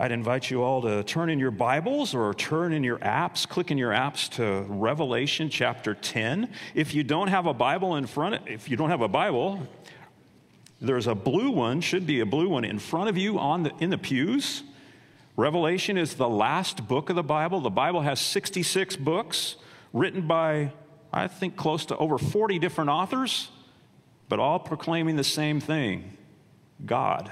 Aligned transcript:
I'd 0.00 0.12
invite 0.12 0.50
you 0.50 0.62
all 0.62 0.80
to 0.80 1.02
turn 1.02 1.28
in 1.28 1.38
your 1.38 1.50
Bibles 1.50 2.14
or 2.14 2.32
turn 2.32 2.72
in 2.72 2.82
your 2.82 2.96
apps, 3.00 3.46
click 3.46 3.70
in 3.70 3.76
your 3.76 3.92
apps 3.92 4.30
to 4.36 4.64
Revelation 4.66 5.50
chapter 5.50 5.94
10. 5.94 6.48
If 6.74 6.94
you 6.94 7.02
don't 7.02 7.28
have 7.28 7.44
a 7.44 7.52
Bible 7.52 7.96
in 7.96 8.06
front, 8.06 8.48
if 8.48 8.70
you 8.70 8.78
don't 8.78 8.88
have 8.88 9.02
a 9.02 9.08
Bible, 9.08 9.68
there's 10.80 11.06
a 11.06 11.14
blue 11.14 11.50
one, 11.50 11.82
should 11.82 12.06
be 12.06 12.20
a 12.20 12.24
blue 12.24 12.48
one 12.48 12.64
in 12.64 12.78
front 12.78 13.10
of 13.10 13.18
you 13.18 13.38
on 13.38 13.64
the, 13.64 13.72
in 13.78 13.90
the 13.90 13.98
pews. 13.98 14.62
Revelation 15.36 15.98
is 15.98 16.14
the 16.14 16.30
last 16.30 16.88
book 16.88 17.10
of 17.10 17.16
the 17.16 17.22
Bible. 17.22 17.60
The 17.60 17.68
Bible 17.68 18.00
has 18.00 18.20
66 18.20 18.96
books 18.96 19.56
written 19.92 20.26
by, 20.26 20.72
I 21.12 21.28
think, 21.28 21.56
close 21.56 21.84
to 21.84 21.96
over 21.98 22.16
40 22.16 22.58
different 22.58 22.88
authors, 22.88 23.50
but 24.30 24.38
all 24.38 24.60
proclaiming 24.60 25.16
the 25.16 25.24
same 25.24 25.60
thing 25.60 26.16
God 26.86 27.30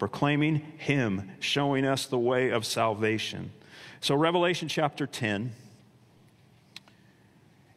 proclaiming 0.00 0.56
Him, 0.78 1.30
showing 1.40 1.84
us 1.84 2.06
the 2.06 2.18
way 2.18 2.48
of 2.48 2.64
salvation. 2.64 3.52
So, 4.00 4.16
Revelation 4.16 4.66
chapter 4.66 5.06
10. 5.06 5.52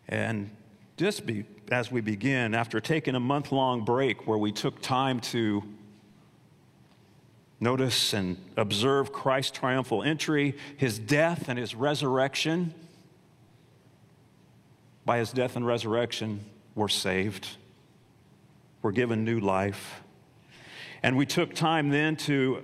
And 0.08 0.50
just 0.96 1.26
be, 1.26 1.44
as 1.70 1.92
we 1.92 2.00
begin, 2.00 2.56
after 2.56 2.80
taking 2.80 3.16
a 3.16 3.20
month 3.20 3.52
long 3.52 3.84
break 3.84 4.26
where 4.26 4.38
we 4.38 4.54
took 4.54 4.82
time 4.82 5.20
to 5.20 5.64
notice 7.60 8.14
and 8.14 8.38
observe 8.56 9.12
Christ's 9.12 9.52
triumphal 9.52 10.02
entry, 10.02 10.56
his 10.78 10.98
death 10.98 11.50
and 11.50 11.60
his 11.60 11.76
resurrection, 11.76 12.74
by 15.06 15.18
his 15.18 15.32
death 15.32 15.58
and 15.58 15.68
resurrection, 15.68 16.46
we're 16.74 16.88
saved. 16.88 17.48
We're 18.82 18.92
given 18.92 19.26
new 19.26 19.42
life. 19.42 20.03
And 21.04 21.18
we 21.18 21.26
took 21.26 21.54
time 21.54 21.90
then 21.90 22.16
to 22.16 22.64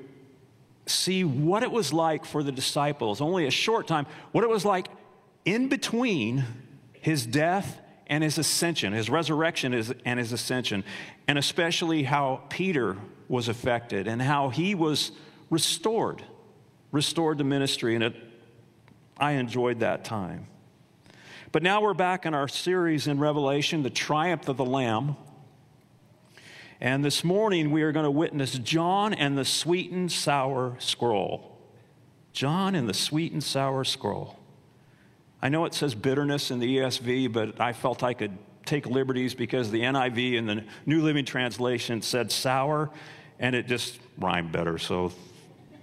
see 0.86 1.24
what 1.24 1.62
it 1.62 1.72
was 1.72 1.94
like 1.94 2.26
for 2.26 2.42
the 2.42 2.52
disciples, 2.52 3.22
only 3.22 3.46
a 3.46 3.52
short 3.52 3.86
time, 3.86 4.08
what 4.32 4.44
it 4.44 4.50
was 4.50 4.66
like 4.66 4.88
in 5.46 5.68
between 5.68 6.46
his 6.94 7.26
death 7.26 7.80
and 8.08 8.24
his 8.24 8.38
ascension, 8.38 8.94
his 8.94 9.10
resurrection 9.10 9.74
and 10.06 10.20
his 10.20 10.32
ascension, 10.32 10.84
and 11.28 11.38
especially 11.38 12.04
how 12.04 12.42
Peter 12.50 12.98
was 13.28 13.48
affected 13.48 14.08
and 14.08 14.22
how 14.22 14.50
he 14.50 14.74
was 14.74 15.12
restored, 15.50 16.24
restored 16.92 17.38
to 17.38 17.44
ministry. 17.44 17.94
And 17.94 18.04
it, 18.04 18.16
I 19.18 19.34
enjoyed 19.34 19.82
that 19.82 20.04
time. 20.04 20.48
But 21.52 21.62
now 21.62 21.82
we're 21.82 21.94
back 21.94 22.26
in 22.26 22.34
our 22.34 22.48
series 22.48 23.08
in 23.08 23.20
Revelation, 23.20 23.84
The 23.84 23.90
Triumph 23.90 24.48
of 24.48 24.58
the 24.58 24.66
Lamb. 24.66 25.16
And 26.82 27.04
this 27.04 27.26
morning 27.26 27.72
we 27.72 27.82
are 27.82 27.92
going 27.92 28.06
to 28.06 28.12
witness 28.12 28.54
John 28.54 29.14
and 29.14 29.38
the 29.38 29.44
sweet 29.44 29.92
and 29.92 30.10
sour 30.10 30.78
scroll. 30.80 31.58
John 32.32 32.74
and 32.74 32.88
the 32.88 32.94
sweet 32.94 33.34
and 33.34 33.44
sour 33.44 33.84
scroll. 33.84 34.40
I 35.42 35.50
know 35.50 35.66
it 35.66 35.74
says 35.74 35.94
bitterness 35.94 36.52
in 36.52 36.60
the 36.60 36.78
ESV, 36.78 37.34
but 37.34 37.60
I 37.60 37.74
felt 37.74 38.02
I 38.02 38.14
could 38.14 38.38
take 38.66 38.86
liberties 38.86 39.34
because 39.34 39.72
the 39.72 39.82
NIV 39.82 40.38
and 40.38 40.48
the 40.48 40.64
New 40.86 41.02
Living 41.02 41.26
Translation 41.26 42.02
said 42.02 42.32
sour, 42.32 42.90
and 43.40 43.56
it 43.56 43.68
just 43.68 44.00
rhymed 44.18 44.52
better. 44.52 44.78
So 44.78 45.12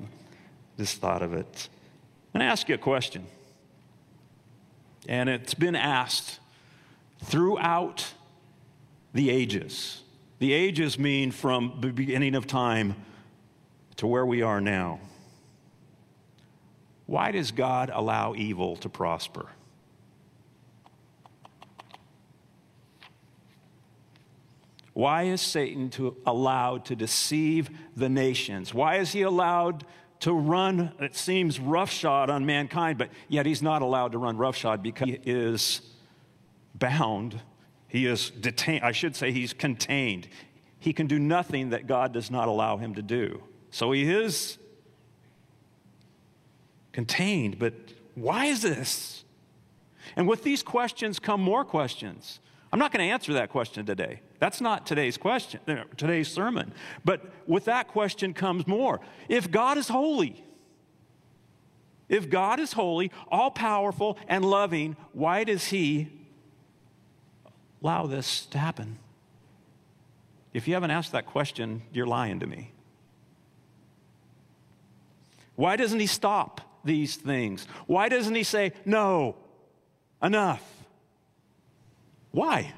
just 0.79 1.01
thought 1.01 1.23
of 1.23 1.35
it. 1.35 1.69
I'm 2.35 2.41
going 2.41 2.47
to 2.47 2.51
ask 2.53 2.69
you 2.69 2.75
a 2.75 2.79
question. 2.79 3.27
And 5.09 5.29
it's 5.29 5.55
been 5.55 5.77
asked 5.77 6.39
throughout 7.23 8.13
the 9.13 9.31
ages. 9.31 10.03
The 10.39 10.53
ages 10.53 10.99
mean 10.99 11.31
from 11.31 11.79
the 11.81 11.93
beginning 11.93 12.35
of 12.35 12.47
time 12.47 12.95
to 13.97 14.07
where 14.07 14.27
we 14.27 14.43
are 14.43 14.61
now. 14.61 15.01
Why 17.07 17.31
does 17.31 17.53
God 17.53 17.91
allow 17.93 18.35
evil 18.35 18.77
to 18.77 18.89
prosper? 18.89 19.49
Why 24.93 25.25
is 25.25 25.41
Satan 25.41 25.91
to, 25.91 26.17
allowed 26.27 26.87
to 26.87 26.97
deceive 26.97 27.71
the 27.97 28.09
nations? 28.09 28.73
Why 28.73 28.97
is 28.97 29.13
he 29.13 29.23
allowed 29.23 29.85
to 30.21 30.33
run, 30.33 30.93
it 30.99 31.15
seems, 31.15 31.61
roughshod 31.61 32.31
on 32.31 32.47
mankind, 32.47 32.99
but 32.99 33.11
yet 33.29 33.47
he's 33.47 33.63
not 33.63 33.83
allowed 33.83 34.13
to 34.13 34.19
run 34.19 34.39
roughshod 34.39 34.83
because 34.83 35.07
he 35.07 35.21
is 35.25 35.83
bound 36.75 37.41
he 37.97 38.07
is 38.07 38.31
detained, 38.31 38.85
I 38.85 38.93
should 38.93 39.17
say, 39.17 39.33
he's 39.33 39.53
contained. 39.53 40.29
He 40.79 40.93
can 40.93 41.07
do 41.07 41.19
nothing 41.19 41.71
that 41.71 41.87
God 41.87 42.13
does 42.13 42.31
not 42.31 42.47
allow 42.49 42.77
him 42.77 42.95
to 42.95 43.03
do. 43.03 43.43
So 43.71 43.93
he 43.93 44.11
is 44.11 44.59
contained, 46.93 47.59
but 47.59 47.75
why 48.15 48.47
is 48.47 48.63
this? 48.63 49.25
And 50.15 50.29
with 50.29 50.43
these 50.43 50.63
questions 50.63 51.19
come 51.19 51.41
more 51.41 51.65
questions. 51.65 52.41
I'm 52.73 52.79
not 52.79 52.93
going 52.93 53.07
to 53.07 53.13
answer 53.13 53.33
that 53.35 53.51
question 53.51 53.87
today. 53.87 54.21
That's 54.39 54.61
not 54.61 54.87
today's 54.87 55.17
question, 55.17 55.61
uh, 55.67 55.85
today's 55.97 56.29
sermon. 56.29 56.73
But 57.05 57.23
with 57.47 57.65
that 57.67 57.89
question 57.89 58.35
comes 58.35 58.67
more. 58.67 59.01
If 59.29 59.51
God 59.51 59.79
is 59.79 59.89
holy, 59.89 60.45
if 62.09 62.29
God 62.29 62.61
is 62.61 62.73
holy, 62.73 63.11
all 63.29 63.51
powerful, 63.51 64.19
and 64.29 64.45
loving, 64.45 64.97
why 65.13 65.45
does 65.45 65.67
he 65.67 66.16
allow 67.83 68.07
this 68.07 68.47
to 68.47 68.59
happen? 68.59 68.99
If 70.53 70.67
you 70.67 70.75
haven't 70.75 70.91
asked 70.91 71.13
that 71.13 71.27
question, 71.27 71.83
you're 71.93 72.07
lying 72.07 72.41
to 72.41 72.47
me. 72.47 72.73
Why 75.55 75.77
doesn't 75.77 76.01
he 76.01 76.07
stop 76.07 76.61
these 76.85 77.17
things? 77.17 77.67
Why 77.87 78.09
doesn't 78.09 78.35
he 78.35 78.43
say, 78.43 78.73
no, 78.85 79.37
enough? 80.23 80.63
Why? 82.31 82.73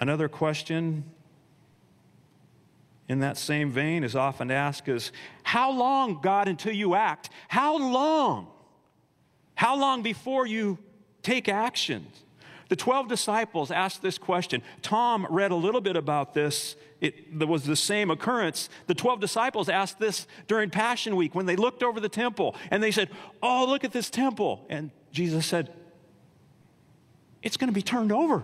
Another 0.00 0.28
question 0.28 1.04
in 3.08 3.20
that 3.20 3.36
same 3.36 3.70
vein 3.70 4.02
is 4.02 4.16
often 4.16 4.50
asked 4.50 4.88
is, 4.88 5.12
how 5.42 5.70
long, 5.70 6.20
God, 6.20 6.48
until 6.48 6.72
you 6.72 6.94
act? 6.94 7.30
How 7.48 7.76
long? 7.76 8.48
How 9.54 9.76
long 9.76 10.02
before 10.02 10.46
you 10.46 10.78
take 11.24 11.48
action. 11.48 12.06
The 12.68 12.76
12 12.76 13.08
disciples 13.08 13.70
asked 13.70 14.02
this 14.02 14.18
question. 14.18 14.62
Tom 14.82 15.26
read 15.28 15.50
a 15.50 15.56
little 15.56 15.80
bit 15.80 15.96
about 15.96 16.34
this. 16.34 16.76
It 17.00 17.36
was 17.46 17.64
the 17.64 17.76
same 17.76 18.10
occurrence. 18.10 18.70
The 18.86 18.94
12 18.94 19.20
disciples 19.20 19.68
asked 19.68 19.98
this 19.98 20.26
during 20.48 20.70
Passion 20.70 21.16
Week 21.16 21.34
when 21.34 21.46
they 21.46 21.56
looked 21.56 21.82
over 21.82 22.00
the 22.00 22.08
temple 22.08 22.56
and 22.70 22.82
they 22.82 22.90
said, 22.90 23.10
Oh, 23.42 23.66
look 23.68 23.84
at 23.84 23.92
this 23.92 24.08
temple. 24.08 24.64
And 24.70 24.90
Jesus 25.12 25.44
said, 25.44 25.72
It's 27.42 27.56
going 27.58 27.68
to 27.68 27.74
be 27.74 27.82
turned 27.82 28.12
over, 28.12 28.42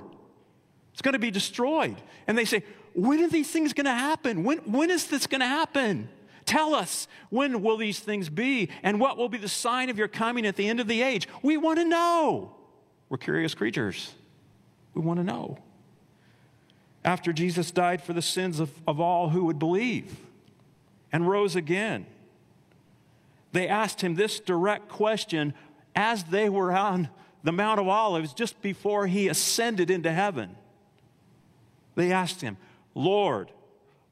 it's 0.92 1.02
going 1.02 1.14
to 1.14 1.18
be 1.18 1.30
destroyed. 1.30 1.96
And 2.26 2.36
they 2.36 2.44
say, 2.44 2.62
When 2.94 3.22
are 3.24 3.28
these 3.28 3.50
things 3.50 3.72
going 3.72 3.86
to 3.86 3.94
happen? 3.94 4.44
When, 4.44 4.58
when 4.58 4.90
is 4.90 5.06
this 5.06 5.26
going 5.26 5.40
to 5.40 5.46
happen? 5.46 6.10
Tell 6.44 6.74
us, 6.74 7.06
when 7.28 7.62
will 7.62 7.76
these 7.76 8.00
things 8.00 8.28
be? 8.28 8.70
And 8.82 8.98
what 8.98 9.16
will 9.16 9.28
be 9.28 9.38
the 9.38 9.48
sign 9.48 9.88
of 9.88 9.98
your 9.98 10.08
coming 10.08 10.46
at 10.46 10.56
the 10.56 10.68
end 10.68 10.80
of 10.80 10.88
the 10.88 11.00
age? 11.00 11.28
We 11.42 11.56
want 11.56 11.78
to 11.78 11.84
know. 11.84 12.56
We're 13.10 13.18
curious 13.18 13.54
creatures. 13.54 14.14
We 14.94 15.02
want 15.02 15.18
to 15.18 15.24
know. 15.24 15.58
After 17.04 17.32
Jesus 17.32 17.70
died 17.70 18.02
for 18.02 18.14
the 18.14 18.22
sins 18.22 18.60
of, 18.60 18.70
of 18.86 19.00
all 19.00 19.30
who 19.30 19.44
would 19.44 19.58
believe 19.58 20.16
and 21.12 21.28
rose 21.28 21.56
again, 21.56 22.06
they 23.52 23.68
asked 23.68 24.00
him 24.00 24.14
this 24.14 24.38
direct 24.38 24.88
question 24.88 25.54
as 25.94 26.24
they 26.24 26.48
were 26.48 26.72
on 26.72 27.08
the 27.42 27.52
Mount 27.52 27.80
of 27.80 27.88
Olives 27.88 28.32
just 28.32 28.60
before 28.62 29.06
he 29.06 29.28
ascended 29.28 29.90
into 29.90 30.12
heaven. 30.12 30.54
They 31.96 32.12
asked 32.12 32.40
him, 32.42 32.58
Lord, 32.94 33.50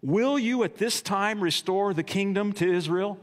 will 0.02 0.38
you 0.38 0.64
at 0.64 0.78
this 0.78 1.00
time 1.00 1.40
restore 1.40 1.94
the 1.94 2.02
kingdom 2.02 2.52
to 2.54 2.68
Israel? 2.68 3.18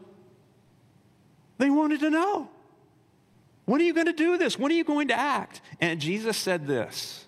They 1.58 1.70
wanted 1.70 2.00
to 2.02 2.10
know. 2.10 2.50
When 3.66 3.82
are 3.82 3.84
you 3.84 3.94
going 3.94 4.06
to 4.06 4.14
do 4.14 4.38
this? 4.38 4.60
When 4.60 4.72
are 4.72 4.76
you 4.76 4.84
going 4.84 5.08
to 5.10 5.18
act? 5.18 5.62
And 5.82 6.00
Jesus 6.00 6.38
said 6.38 6.68
this. 6.68 7.26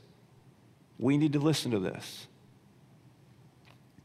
We 0.99 1.17
need 1.17 1.33
to 1.33 1.39
listen 1.39 1.71
to 1.71 1.79
this. 1.79 2.27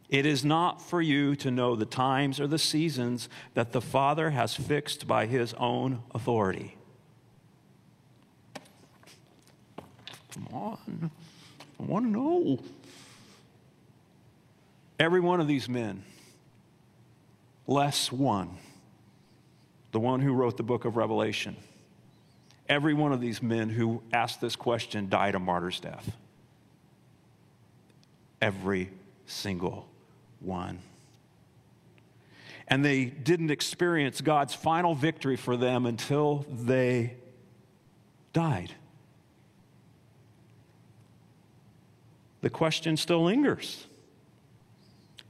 It 0.08 0.26
is 0.26 0.44
not 0.44 0.82
for 0.82 1.00
you 1.00 1.34
to 1.36 1.50
know 1.50 1.74
the 1.74 1.86
times 1.86 2.38
or 2.38 2.46
the 2.46 2.58
seasons 2.58 3.28
that 3.54 3.72
the 3.72 3.80
Father 3.80 4.30
has 4.30 4.54
fixed 4.54 5.06
by 5.06 5.24
his 5.24 5.54
own 5.54 6.02
authority. 6.14 6.76
Come 10.34 10.48
on. 10.52 11.10
I 11.80 11.82
want 11.82 12.06
to 12.06 12.10
know. 12.10 12.58
Every 14.98 15.20
one 15.20 15.40
of 15.40 15.48
these 15.48 15.68
men, 15.68 16.04
less 17.66 18.12
one, 18.12 18.58
the 19.92 20.00
one 20.00 20.20
who 20.20 20.32
wrote 20.32 20.56
the 20.56 20.62
book 20.62 20.84
of 20.84 20.96
Revelation 20.96 21.56
Every 22.68 22.94
one 22.94 23.12
of 23.12 23.20
these 23.20 23.42
men 23.42 23.68
who 23.68 24.02
asked 24.12 24.40
this 24.40 24.56
question 24.56 25.08
died 25.08 25.34
a 25.34 25.38
martyr's 25.38 25.80
death. 25.80 26.16
Every 28.40 28.90
single 29.26 29.88
one. 30.40 30.78
And 32.68 32.84
they 32.84 33.04
didn't 33.04 33.50
experience 33.50 34.20
God's 34.20 34.54
final 34.54 34.94
victory 34.94 35.36
for 35.36 35.56
them 35.56 35.84
until 35.86 36.46
they 36.50 37.14
died. 38.32 38.72
The 42.40 42.50
question 42.50 42.96
still 42.96 43.24
lingers. 43.24 43.86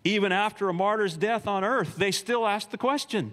Even 0.04 0.32
after 0.32 0.68
a 0.68 0.72
martyr's 0.72 1.16
death 1.16 1.46
on 1.46 1.64
earth, 1.64 1.96
they 1.96 2.10
still 2.10 2.46
ask 2.46 2.70
the 2.70 2.78
question. 2.78 3.32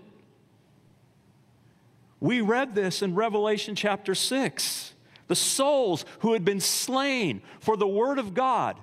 We 2.19 2.41
read 2.41 2.75
this 2.75 3.01
in 3.01 3.15
Revelation 3.15 3.75
chapter 3.75 4.13
6. 4.13 4.93
The 5.27 5.35
souls 5.35 6.05
who 6.19 6.33
had 6.33 6.43
been 6.43 6.59
slain 6.59 7.41
for 7.59 7.77
the 7.77 7.87
Word 7.87 8.19
of 8.19 8.33
God 8.33 8.77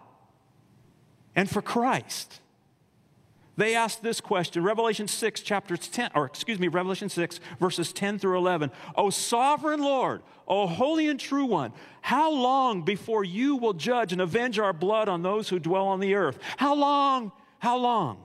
and 1.34 1.50
for 1.50 1.60
Christ. 1.60 2.40
They 3.56 3.74
asked 3.74 4.02
this 4.02 4.20
question, 4.20 4.62
Revelation 4.62 5.08
6, 5.08 5.40
chapters 5.40 5.88
10, 5.88 6.10
or 6.14 6.26
excuse 6.26 6.58
me, 6.58 6.68
Revelation 6.68 7.08
6, 7.08 7.40
verses 7.58 7.92
10 7.92 8.18
through 8.18 8.36
11. 8.36 8.70
O 8.96 9.08
sovereign 9.08 9.80
Lord, 9.80 10.22
O 10.46 10.66
holy 10.66 11.08
and 11.08 11.18
true 11.18 11.46
one, 11.46 11.72
how 12.02 12.30
long 12.30 12.82
before 12.82 13.24
you 13.24 13.56
will 13.56 13.72
judge 13.72 14.12
and 14.12 14.20
avenge 14.20 14.58
our 14.58 14.74
blood 14.74 15.08
on 15.08 15.22
those 15.22 15.48
who 15.48 15.58
dwell 15.58 15.86
on 15.86 16.00
the 16.00 16.14
earth? 16.14 16.38
How 16.58 16.74
long? 16.74 17.32
How 17.58 17.78
long? 17.78 18.22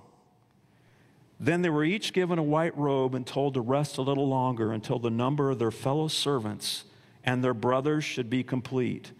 Then 1.41 1.63
they 1.63 1.69
were 1.69 1.83
each 1.83 2.13
given 2.13 2.37
a 2.37 2.43
white 2.43 2.77
robe 2.77 3.15
and 3.15 3.25
told 3.25 3.55
to 3.55 3.61
rest 3.61 3.97
a 3.97 4.03
little 4.03 4.27
longer 4.27 4.71
until 4.71 4.99
the 4.99 5.09
number 5.09 5.49
of 5.49 5.57
their 5.57 5.71
fellow 5.71 6.07
servants 6.07 6.83
and 7.23 7.43
their 7.43 7.55
brothers 7.55 8.03
should 8.03 8.29
be 8.29 8.43
complete, 8.43 9.11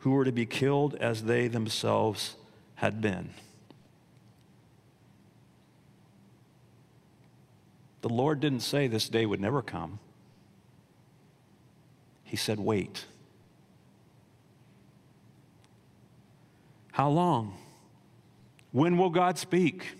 who 0.00 0.10
were 0.10 0.26
to 0.26 0.32
be 0.32 0.44
killed 0.44 0.94
as 0.96 1.24
they 1.24 1.48
themselves 1.48 2.36
had 2.74 3.00
been. 3.00 3.30
The 8.02 8.10
Lord 8.10 8.40
didn't 8.40 8.60
say 8.60 8.86
this 8.86 9.08
day 9.08 9.24
would 9.24 9.40
never 9.40 9.62
come. 9.62 10.00
He 12.24 12.36
said, 12.36 12.60
wait. 12.60 13.06
How 16.92 17.08
long? 17.08 17.56
When 18.70 18.98
will 18.98 19.10
God 19.10 19.38
speak? 19.38 19.96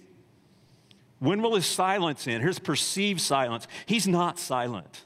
When 1.20 1.42
will 1.42 1.54
his 1.54 1.66
silence 1.66 2.26
end? 2.26 2.42
Here's 2.42 2.58
perceived 2.58 3.20
silence. 3.20 3.68
He's 3.86 4.08
not 4.08 4.38
silent. 4.38 5.04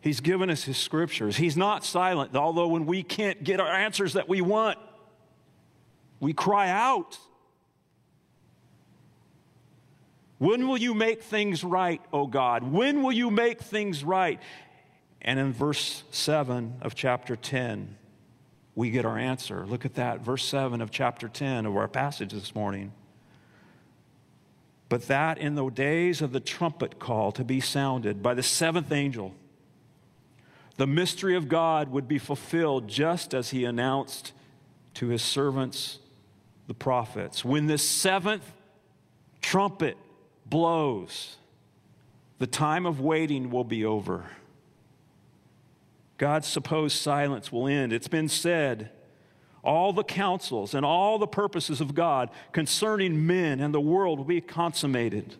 He's 0.00 0.20
given 0.20 0.48
us 0.50 0.62
his 0.62 0.76
scriptures. 0.76 1.36
He's 1.36 1.56
not 1.56 1.84
silent, 1.84 2.36
although 2.36 2.68
when 2.68 2.86
we 2.86 3.02
can't 3.02 3.42
get 3.42 3.58
our 3.58 3.66
answers 3.66 4.12
that 4.12 4.28
we 4.28 4.40
want, 4.40 4.78
we 6.20 6.32
cry 6.32 6.68
out. 6.68 7.18
When 10.36 10.68
will 10.68 10.78
you 10.78 10.94
make 10.94 11.22
things 11.22 11.64
right, 11.64 12.00
O 12.12 12.26
God? 12.26 12.62
When 12.62 13.02
will 13.02 13.12
you 13.12 13.30
make 13.30 13.60
things 13.60 14.04
right? 14.04 14.40
And 15.20 15.40
in 15.40 15.52
verse 15.52 16.04
7 16.10 16.76
of 16.80 16.94
chapter 16.94 17.34
10, 17.34 17.96
we 18.76 18.90
get 18.90 19.04
our 19.04 19.18
answer. 19.18 19.66
Look 19.66 19.84
at 19.84 19.94
that, 19.94 20.20
verse 20.20 20.44
7 20.44 20.80
of 20.80 20.90
chapter 20.92 21.28
10 21.28 21.66
of 21.66 21.76
our 21.76 21.88
passage 21.88 22.32
this 22.32 22.54
morning. 22.54 22.92
But 24.88 25.08
that 25.08 25.38
in 25.38 25.54
the 25.54 25.68
days 25.68 26.22
of 26.22 26.32
the 26.32 26.40
trumpet 26.40 26.98
call 26.98 27.32
to 27.32 27.44
be 27.44 27.60
sounded 27.60 28.22
by 28.22 28.34
the 28.34 28.42
seventh 28.42 28.90
angel, 28.90 29.34
the 30.76 30.86
mystery 30.86 31.34
of 31.36 31.48
God 31.48 31.90
would 31.90 32.08
be 32.08 32.18
fulfilled 32.18 32.88
just 32.88 33.34
as 33.34 33.50
he 33.50 33.64
announced 33.64 34.32
to 34.94 35.08
his 35.08 35.22
servants, 35.22 35.98
the 36.66 36.74
prophets. 36.74 37.44
When 37.44 37.66
the 37.66 37.78
seventh 37.78 38.52
trumpet 39.42 39.96
blows, 40.46 41.36
the 42.38 42.46
time 42.46 42.86
of 42.86 43.00
waiting 43.00 43.50
will 43.50 43.64
be 43.64 43.84
over. 43.84 44.24
God's 46.16 46.48
supposed 46.48 46.96
silence 46.96 47.52
will 47.52 47.68
end. 47.68 47.92
It's 47.92 48.08
been 48.08 48.28
said 48.28 48.90
all 49.62 49.92
the 49.92 50.04
counsels 50.04 50.74
and 50.74 50.84
all 50.84 51.18
the 51.18 51.26
purposes 51.26 51.80
of 51.80 51.94
God 51.94 52.30
concerning 52.52 53.26
men 53.26 53.60
and 53.60 53.74
the 53.74 53.80
world 53.80 54.18
will 54.18 54.24
be 54.24 54.40
consummated. 54.40 55.36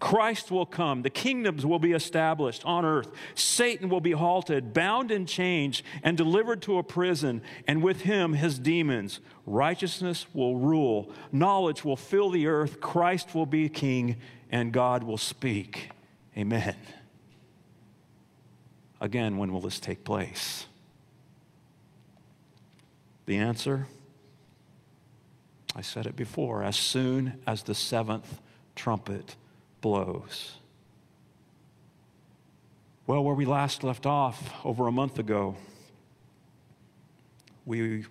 Christ 0.00 0.50
will 0.50 0.64
come, 0.64 1.02
the 1.02 1.10
kingdoms 1.10 1.66
will 1.66 1.78
be 1.78 1.92
established 1.92 2.64
on 2.64 2.86
earth. 2.86 3.10
Satan 3.34 3.90
will 3.90 4.00
be 4.00 4.12
halted, 4.12 4.72
bound 4.72 5.10
in 5.10 5.26
chains, 5.26 5.82
and 6.02 6.16
delivered 6.16 6.62
to 6.62 6.78
a 6.78 6.82
prison, 6.82 7.42
and 7.68 7.82
with 7.82 8.00
him 8.00 8.32
his 8.32 8.58
demons. 8.58 9.20
Righteousness 9.44 10.26
will 10.32 10.56
rule, 10.56 11.12
knowledge 11.30 11.84
will 11.84 11.96
fill 11.96 12.30
the 12.30 12.46
earth, 12.46 12.80
Christ 12.80 13.34
will 13.34 13.44
be 13.44 13.68
king, 13.68 14.16
and 14.50 14.72
God 14.72 15.04
will 15.04 15.18
speak. 15.18 15.90
Amen. 16.36 16.76
Again, 19.02 19.36
when 19.36 19.52
will 19.52 19.60
this 19.60 19.80
take 19.80 20.02
place? 20.02 20.66
The 23.30 23.38
answer? 23.38 23.86
I 25.76 25.82
said 25.82 26.06
it 26.06 26.16
before 26.16 26.64
as 26.64 26.74
soon 26.74 27.38
as 27.46 27.62
the 27.62 27.76
seventh 27.76 28.40
trumpet 28.74 29.36
blows. 29.80 30.54
Well, 33.06 33.22
where 33.22 33.36
we 33.36 33.44
last 33.44 33.84
left 33.84 34.04
off 34.04 34.52
over 34.64 34.88
a 34.88 34.90
month 34.90 35.20
ago, 35.20 35.54
we 37.64 38.04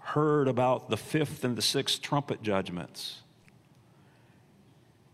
heard 0.00 0.48
about 0.48 0.90
the 0.90 0.96
fifth 0.96 1.44
and 1.44 1.54
the 1.54 1.62
sixth 1.62 2.02
trumpet 2.02 2.42
judgments. 2.42 3.18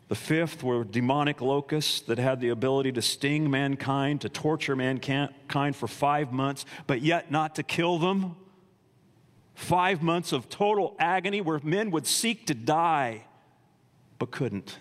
The 0.08 0.14
fifth 0.14 0.62
were 0.62 0.82
demonic 0.82 1.42
locusts 1.42 2.00
that 2.00 2.16
had 2.16 2.40
the 2.40 2.48
ability 2.48 2.92
to 2.92 3.02
sting 3.02 3.50
mankind, 3.50 4.22
to 4.22 4.30
torture 4.30 4.74
mankind 4.74 5.76
for 5.76 5.88
five 5.88 6.32
months, 6.32 6.64
but 6.86 7.02
yet 7.02 7.30
not 7.30 7.56
to 7.56 7.62
kill 7.62 7.98
them. 7.98 8.36
Five 9.54 10.02
months 10.02 10.32
of 10.32 10.48
total 10.48 10.96
agony 10.98 11.40
where 11.40 11.60
men 11.62 11.90
would 11.92 12.06
seek 12.06 12.46
to 12.46 12.54
die, 12.54 13.24
but 14.18 14.30
couldn't. 14.30 14.78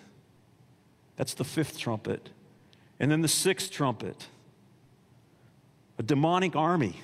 That's 1.16 1.34
the 1.34 1.44
fifth 1.44 1.78
trumpet. 1.78 2.30
And 2.98 3.10
then 3.10 3.22
the 3.22 3.28
sixth 3.28 3.70
trumpet 3.70 4.28
a 5.96 6.02
demonic 6.02 6.56
army, 6.56 6.96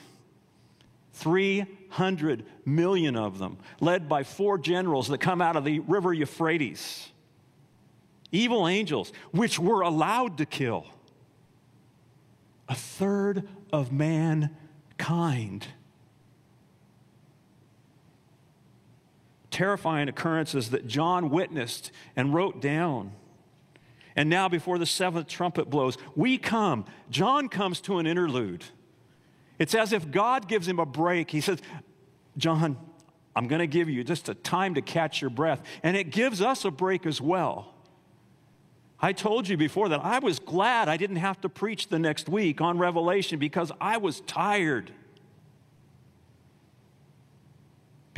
300 1.12 2.44
million 2.64 3.14
of 3.14 3.38
them, 3.38 3.56
led 3.80 4.08
by 4.08 4.24
four 4.24 4.58
generals 4.58 5.06
that 5.08 5.18
come 5.18 5.40
out 5.40 5.54
of 5.54 5.64
the 5.64 5.78
river 5.80 6.12
Euphrates. 6.12 7.08
Evil 8.32 8.66
angels, 8.66 9.12
which 9.30 9.60
were 9.60 9.82
allowed 9.82 10.38
to 10.38 10.46
kill 10.46 10.86
a 12.68 12.74
third 12.74 13.48
of 13.72 13.92
mankind. 13.92 15.66
Terrifying 19.60 20.08
occurrences 20.08 20.70
that 20.70 20.86
John 20.86 21.28
witnessed 21.28 21.92
and 22.16 22.32
wrote 22.32 22.62
down. 22.62 23.12
And 24.16 24.30
now, 24.30 24.48
before 24.48 24.78
the 24.78 24.86
seventh 24.86 25.28
trumpet 25.28 25.68
blows, 25.68 25.98
we 26.16 26.38
come. 26.38 26.86
John 27.10 27.50
comes 27.50 27.82
to 27.82 27.98
an 27.98 28.06
interlude. 28.06 28.64
It's 29.58 29.74
as 29.74 29.92
if 29.92 30.10
God 30.10 30.48
gives 30.48 30.66
him 30.66 30.78
a 30.78 30.86
break. 30.86 31.30
He 31.30 31.42
says, 31.42 31.60
John, 32.38 32.78
I'm 33.36 33.48
going 33.48 33.58
to 33.58 33.66
give 33.66 33.90
you 33.90 34.02
just 34.02 34.30
a 34.30 34.34
time 34.34 34.76
to 34.76 34.80
catch 34.80 35.20
your 35.20 35.28
breath. 35.28 35.60
And 35.82 35.94
it 35.94 36.04
gives 36.04 36.40
us 36.40 36.64
a 36.64 36.70
break 36.70 37.04
as 37.04 37.20
well. 37.20 37.74
I 38.98 39.12
told 39.12 39.46
you 39.46 39.58
before 39.58 39.90
that 39.90 40.02
I 40.02 40.20
was 40.20 40.38
glad 40.38 40.88
I 40.88 40.96
didn't 40.96 41.16
have 41.16 41.38
to 41.42 41.50
preach 41.50 41.88
the 41.88 41.98
next 41.98 42.30
week 42.30 42.62
on 42.62 42.78
Revelation 42.78 43.38
because 43.38 43.70
I 43.78 43.98
was 43.98 44.22
tired. 44.22 44.90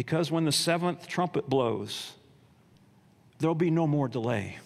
Because 0.03 0.33
when 0.33 0.45
the 0.45 0.51
seventh 0.51 1.07
trumpet 1.07 1.49
blows, 1.49 2.15
there'll 3.39 3.55
be 3.55 3.71
no 3.71 3.87
more 3.87 4.09
delay. 4.09 4.59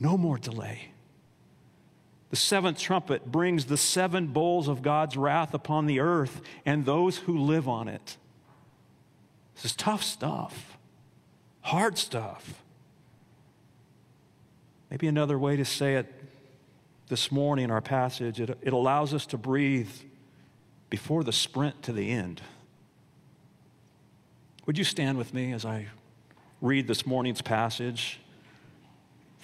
No 0.00 0.16
more 0.16 0.38
delay. 0.38 0.88
The 2.30 2.36
seventh 2.36 2.78
trumpet 2.78 3.30
brings 3.30 3.66
the 3.66 3.76
seven 3.76 4.28
bowls 4.28 4.68
of 4.68 4.80
God's 4.80 5.18
wrath 5.18 5.52
upon 5.52 5.84
the 5.84 6.00
earth 6.00 6.40
and 6.64 6.86
those 6.86 7.18
who 7.18 7.36
live 7.36 7.68
on 7.68 7.88
it. 7.88 8.16
This 9.56 9.66
is 9.66 9.76
tough 9.76 10.02
stuff, 10.02 10.78
hard 11.60 11.98
stuff. 11.98 12.62
Maybe 14.90 15.08
another 15.08 15.38
way 15.38 15.56
to 15.56 15.64
say 15.66 15.96
it 15.96 16.10
this 17.08 17.30
morning 17.30 17.66
in 17.66 17.70
our 17.70 17.82
passage, 17.82 18.40
it, 18.40 18.56
it 18.62 18.72
allows 18.72 19.12
us 19.12 19.26
to 19.26 19.36
breathe 19.36 19.90
before 20.94 21.24
the 21.24 21.32
sprint 21.32 21.82
to 21.82 21.92
the 21.92 22.08
end. 22.08 22.40
Would 24.64 24.78
you 24.78 24.84
stand 24.84 25.18
with 25.18 25.34
me 25.34 25.52
as 25.52 25.64
I 25.64 25.88
read 26.60 26.86
this 26.86 27.04
morning's 27.04 27.42
passage? 27.42 28.20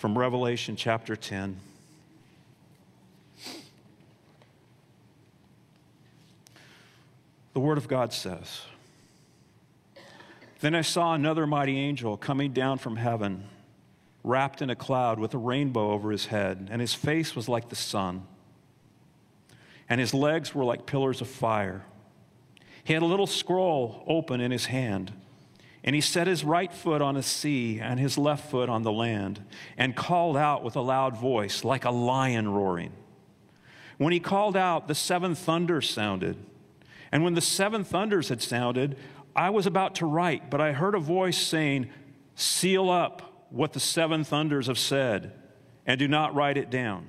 from 0.00 0.16
Revelation 0.16 0.76
chapter 0.76 1.14
10. 1.14 1.61
The 7.52 7.61
Word 7.61 7.76
of 7.76 7.87
God 7.87 8.14
says, 8.14 8.62
Then 10.61 10.75
I 10.75 10.80
saw 10.80 11.12
another 11.12 11.47
mighty 11.47 11.76
angel 11.78 12.16
coming 12.16 12.54
down 12.54 12.78
from 12.78 12.97
heaven, 12.97 13.45
wrapped 14.25 14.62
in 14.62 14.71
a 14.71 14.75
cloud 14.75 15.19
with 15.19 15.35
a 15.35 15.38
rainbow 15.38 15.90
over 15.90 16.11
his 16.11 16.26
head, 16.26 16.69
and 16.71 16.80
his 16.80 16.95
face 16.95 17.37
was 17.37 17.47
like 17.47 17.69
the 17.69 17.76
sun, 17.76 18.26
and 19.90 20.00
his 20.00 20.14
legs 20.14 20.54
were 20.54 20.64
like 20.64 20.87
pillars 20.87 21.20
of 21.20 21.28
fire. 21.28 21.85
He 22.85 22.94
had 22.94 23.02
a 23.02 23.06
little 23.06 23.26
scroll 23.26 24.04
open 24.06 24.40
in 24.40 24.52
his 24.52 24.66
hand, 24.66 25.12
and 25.82 25.94
he 25.94 26.00
set 26.00 26.28
his 26.28 26.44
right 26.44 26.73
foot 26.73 27.02
on 27.02 27.16
the 27.16 27.23
sea 27.23 27.80
and 27.80 27.99
his 27.99 28.16
left 28.16 28.50
foot 28.50 28.68
on 28.68 28.85
the 28.85 28.92
land, 28.92 29.44
and 29.76 29.97
called 29.97 30.37
out 30.37 30.62
with 30.62 30.76
a 30.76 30.80
loud 30.80 31.16
voice, 31.18 31.64
like 31.64 31.85
a 31.85 31.90
lion 31.90 32.49
roaring. 32.49 32.92
When 33.99 34.12
he 34.12 34.20
called 34.20 34.56
out, 34.56 34.88
the 34.88 34.94
seven 34.94 35.35
thunders 35.35 35.90
sounded. 35.90 36.37
And 37.12 37.25
when 37.25 37.35
the 37.35 37.40
seven 37.40 37.82
thunders 37.82 38.28
had 38.28 38.40
sounded, 38.40 38.97
I 39.35 39.50
was 39.50 39.66
about 39.66 39.97
to 39.97 40.06
write, 40.06 40.50
but 40.50 40.61
I 40.61 40.73
heard 40.73 40.94
a 40.94 41.00
voice 41.00 41.37
saying, 41.37 41.90
Seal 42.37 42.88
up 42.88 43.47
what 43.50 43.73
the 43.73 43.80
seven 43.80 44.23
thunders 44.23 44.68
have 44.68 44.78
said, 44.78 45.32
and 45.85 45.99
do 45.99 46.06
not 46.06 46.35
write 46.35 46.56
it 46.56 46.70
down. 46.70 47.09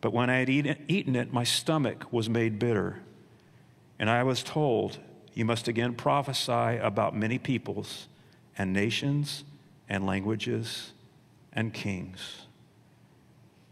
but 0.00 0.12
when 0.12 0.30
I 0.30 0.38
had 0.38 0.48
eaten 0.48 1.16
it, 1.16 1.32
my 1.32 1.44
stomach 1.44 2.12
was 2.12 2.28
made 2.28 2.58
bitter. 2.58 3.00
And 3.98 4.08
I 4.08 4.22
was 4.22 4.42
told, 4.42 4.98
You 5.34 5.44
must 5.44 5.66
again 5.66 5.94
prophesy 5.94 6.78
about 6.78 7.16
many 7.16 7.38
peoples 7.38 8.06
and 8.56 8.72
nations 8.72 9.44
and 9.88 10.06
languages 10.06 10.92
and 11.52 11.72
kings. 11.72 12.46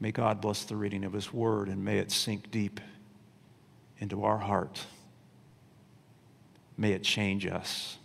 May 0.01 0.13
God 0.13 0.41
bless 0.41 0.65
the 0.65 0.77
reading 0.77 1.05
of 1.05 1.13
His 1.13 1.33
word 1.33 1.69
and 1.69 1.85
may 1.85 1.99
it 1.99 2.11
sink 2.11 2.51
deep 2.51 2.81
into 3.99 4.25
our 4.25 4.39
heart. 4.39 4.85
May 6.77 6.93
it 6.93 7.03
change 7.03 7.47
us. 7.47 7.99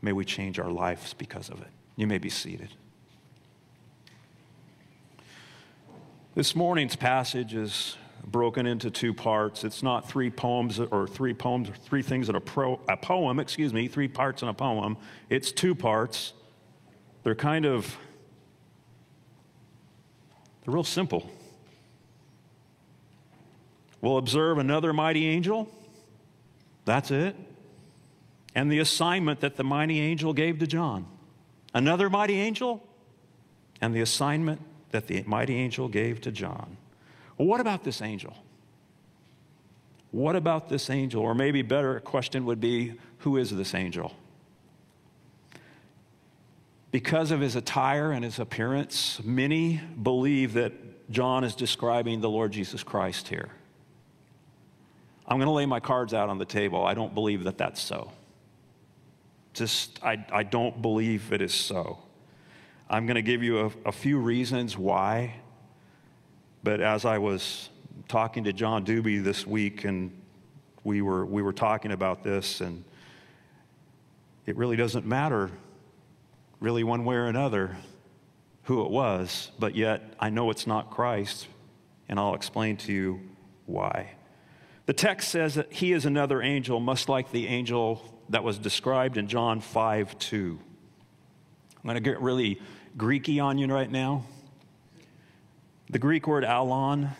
May 0.00 0.12
we 0.12 0.24
change 0.24 0.58
our 0.58 0.70
lives 0.70 1.14
because 1.14 1.48
of 1.48 1.60
it. 1.60 1.68
You 1.96 2.06
may 2.06 2.18
be 2.18 2.30
seated. 2.30 2.70
This 6.38 6.54
morning's 6.54 6.94
passage 6.94 7.52
is 7.52 7.96
broken 8.24 8.64
into 8.64 8.92
two 8.92 9.12
parts. 9.12 9.64
It's 9.64 9.82
not 9.82 10.08
three 10.08 10.30
poems 10.30 10.78
or 10.78 11.08
three 11.08 11.34
poems, 11.34 11.68
or 11.68 11.74
three 11.74 12.00
things 12.00 12.28
in 12.28 12.36
a, 12.36 12.40
pro, 12.40 12.78
a 12.88 12.96
poem, 12.96 13.40
excuse 13.40 13.72
me, 13.72 13.88
three 13.88 14.06
parts 14.06 14.40
in 14.40 14.46
a 14.46 14.54
poem. 14.54 14.96
It's 15.28 15.50
two 15.50 15.74
parts. 15.74 16.34
They're 17.24 17.34
kind 17.34 17.66
of, 17.66 17.98
they're 20.64 20.74
real 20.74 20.84
simple. 20.84 21.28
We'll 24.00 24.18
observe 24.18 24.58
another 24.58 24.92
mighty 24.92 25.26
angel 25.26 25.68
that's 26.84 27.10
it. 27.10 27.34
And 28.54 28.70
the 28.70 28.78
assignment 28.78 29.40
that 29.40 29.56
the 29.56 29.64
mighty 29.64 29.98
angel 29.98 30.32
gave 30.32 30.60
to 30.60 30.68
John. 30.68 31.04
Another 31.74 32.08
mighty 32.08 32.38
angel, 32.38 32.86
and 33.80 33.92
the 33.92 34.02
assignment 34.02 34.60
that 34.90 35.06
the 35.06 35.22
mighty 35.26 35.56
angel 35.56 35.88
gave 35.88 36.20
to 36.22 36.30
John. 36.30 36.76
Well, 37.36 37.48
what 37.48 37.60
about 37.60 37.84
this 37.84 38.02
angel? 38.02 38.36
What 40.10 40.36
about 40.36 40.68
this 40.68 40.90
angel? 40.90 41.22
Or 41.22 41.34
maybe 41.34 41.62
better 41.62 42.00
question 42.00 42.44
would 42.46 42.60
be 42.60 42.94
who 43.18 43.36
is 43.36 43.54
this 43.54 43.74
angel? 43.74 44.12
Because 46.90 47.30
of 47.30 47.40
his 47.40 47.54
attire 47.54 48.12
and 48.12 48.24
his 48.24 48.38
appearance, 48.38 49.20
many 49.22 49.80
believe 50.02 50.54
that 50.54 50.72
John 51.10 51.44
is 51.44 51.54
describing 51.54 52.20
the 52.20 52.30
Lord 52.30 52.52
Jesus 52.52 52.82
Christ 52.82 53.28
here. 53.28 53.50
I'm 55.26 55.36
going 55.36 55.46
to 55.46 55.52
lay 55.52 55.66
my 55.66 55.80
cards 55.80 56.14
out 56.14 56.30
on 56.30 56.38
the 56.38 56.46
table. 56.46 56.84
I 56.84 56.94
don't 56.94 57.14
believe 57.14 57.44
that 57.44 57.58
that's 57.58 57.82
so. 57.82 58.12
Just, 59.52 60.02
I, 60.02 60.24
I 60.32 60.42
don't 60.42 60.80
believe 60.80 61.32
it 61.32 61.42
is 61.42 61.52
so. 61.52 61.98
I'm 62.90 63.04
going 63.04 63.16
to 63.16 63.22
give 63.22 63.42
you 63.42 63.66
a, 63.66 63.88
a 63.88 63.92
few 63.92 64.18
reasons 64.18 64.78
why. 64.78 65.34
But 66.62 66.80
as 66.80 67.04
I 67.04 67.18
was 67.18 67.68
talking 68.08 68.44
to 68.44 68.52
John 68.54 68.86
Doobie 68.86 69.22
this 69.22 69.46
week, 69.46 69.84
and 69.84 70.10
we 70.84 71.02
were, 71.02 71.26
we 71.26 71.42
were 71.42 71.52
talking 71.52 71.92
about 71.92 72.22
this, 72.22 72.62
and 72.62 72.82
it 74.46 74.56
really 74.56 74.76
doesn't 74.76 75.04
matter, 75.04 75.50
really, 76.60 76.82
one 76.82 77.04
way 77.04 77.16
or 77.16 77.26
another, 77.26 77.76
who 78.62 78.82
it 78.86 78.90
was, 78.90 79.50
but 79.58 79.76
yet 79.76 80.14
I 80.18 80.30
know 80.30 80.48
it's 80.50 80.66
not 80.66 80.90
Christ, 80.90 81.46
and 82.08 82.18
I'll 82.18 82.34
explain 82.34 82.78
to 82.78 82.92
you 82.92 83.20
why. 83.66 84.12
The 84.86 84.94
text 84.94 85.28
says 85.28 85.56
that 85.56 85.70
he 85.70 85.92
is 85.92 86.06
another 86.06 86.40
angel, 86.40 86.80
much 86.80 87.06
like 87.06 87.32
the 87.32 87.48
angel 87.48 88.02
that 88.30 88.42
was 88.42 88.56
described 88.56 89.18
in 89.18 89.28
John 89.28 89.60
5 89.60 90.18
2. 90.18 90.58
I'm 91.76 91.82
going 91.84 91.94
to 91.94 92.00
get 92.00 92.20
really 92.20 92.60
Greeky 92.96 93.42
on 93.42 93.58
you 93.58 93.66
right 93.66 93.90
now. 93.90 94.24
The 95.90 95.98
Greek 95.98 96.26
word 96.26 96.44
alon 96.44 97.10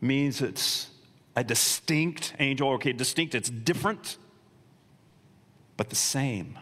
means 0.00 0.40
it's 0.40 0.88
a 1.34 1.42
distinct 1.42 2.34
angel. 2.38 2.70
Okay, 2.72 2.92
distinct, 2.92 3.34
it's 3.34 3.50
different, 3.50 4.16
but 5.76 5.90
the 5.90 5.96
same, 5.96 6.58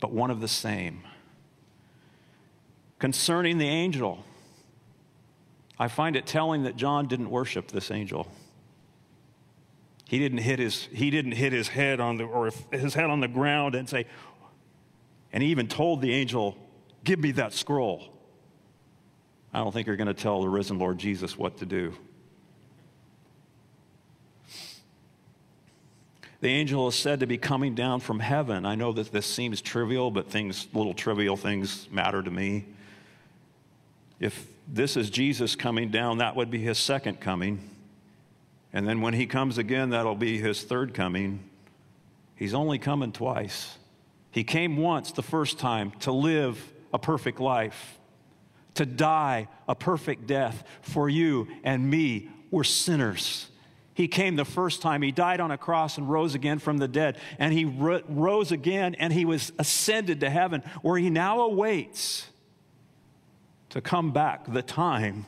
but 0.00 0.12
one 0.12 0.30
of 0.30 0.40
the 0.40 0.48
same. 0.48 1.02
Concerning 2.98 3.58
the 3.58 3.68
angel, 3.68 4.24
I 5.78 5.88
find 5.88 6.16
it 6.16 6.26
telling 6.26 6.62
that 6.64 6.76
John 6.76 7.06
didn't 7.06 7.30
worship 7.30 7.68
this 7.68 7.90
angel. 7.90 8.26
He 10.06 10.18
didn't 10.18 10.38
hit 10.38 10.58
his, 10.58 10.88
he 10.92 11.10
didn't 11.10 11.32
hit 11.32 11.52
his 11.52 11.68
head 11.68 12.00
on 12.00 12.16
the, 12.16 12.24
or 12.24 12.50
his 12.70 12.94
head 12.94 13.10
on 13.10 13.20
the 13.20 13.28
ground 13.28 13.74
and 13.74 13.88
say, 13.88 14.06
and 15.32 15.42
he 15.42 15.50
even 15.50 15.68
told 15.68 16.00
the 16.00 16.12
angel, 16.12 16.56
Give 17.06 17.20
me 17.20 17.30
that 17.32 17.52
scroll. 17.52 18.02
I 19.54 19.60
don't 19.60 19.70
think 19.70 19.86
you're 19.86 19.96
going 19.96 20.08
to 20.08 20.14
tell 20.14 20.42
the 20.42 20.48
risen 20.48 20.80
Lord 20.80 20.98
Jesus 20.98 21.38
what 21.38 21.58
to 21.58 21.66
do. 21.66 21.94
The 26.40 26.48
angel 26.48 26.88
is 26.88 26.96
said 26.96 27.20
to 27.20 27.26
be 27.26 27.38
coming 27.38 27.76
down 27.76 28.00
from 28.00 28.18
heaven. 28.18 28.66
I 28.66 28.74
know 28.74 28.92
that 28.92 29.12
this 29.12 29.24
seems 29.24 29.62
trivial, 29.62 30.10
but 30.10 30.28
things, 30.30 30.66
little 30.74 30.94
trivial 30.94 31.36
things 31.36 31.88
matter 31.92 32.24
to 32.24 32.30
me. 32.30 32.64
If 34.18 34.44
this 34.66 34.96
is 34.96 35.08
Jesus 35.08 35.54
coming 35.54 35.90
down, 35.90 36.18
that 36.18 36.34
would 36.34 36.50
be 36.50 36.58
his 36.58 36.76
second 36.76 37.20
coming. 37.20 37.70
And 38.72 38.86
then 38.86 39.00
when 39.00 39.14
he 39.14 39.26
comes 39.26 39.58
again, 39.58 39.90
that'll 39.90 40.16
be 40.16 40.38
his 40.38 40.64
third 40.64 40.92
coming. 40.92 41.48
He's 42.34 42.52
only 42.52 42.80
coming 42.80 43.12
twice. 43.12 43.78
He 44.32 44.42
came 44.42 44.76
once 44.76 45.12
the 45.12 45.22
first 45.22 45.60
time 45.60 45.92
to 46.00 46.10
live 46.10 46.72
a 46.96 46.98
perfect 46.98 47.38
life, 47.38 47.98
to 48.74 48.86
die 48.86 49.48
a 49.68 49.74
perfect 49.74 50.26
death 50.26 50.64
for 50.80 51.08
you 51.10 51.46
and 51.62 51.88
me. 51.88 52.28
We're 52.50 52.64
sinners. 52.64 53.48
He 53.92 54.08
came 54.08 54.36
the 54.36 54.46
first 54.46 54.80
time. 54.80 55.02
He 55.02 55.12
died 55.12 55.40
on 55.40 55.50
a 55.50 55.58
cross 55.58 55.98
and 55.98 56.08
rose 56.08 56.34
again 56.34 56.58
from 56.58 56.78
the 56.78 56.88
dead. 56.88 57.18
And 57.38 57.52
he 57.52 57.66
rose 57.66 58.50
again 58.50 58.94
and 58.94 59.12
he 59.12 59.26
was 59.26 59.52
ascended 59.58 60.20
to 60.20 60.30
heaven, 60.30 60.62
where 60.82 60.98
he 60.98 61.10
now 61.10 61.40
awaits 61.40 62.26
to 63.70 63.82
come 63.82 64.12
back 64.12 64.50
the 64.50 64.62
time 64.62 65.26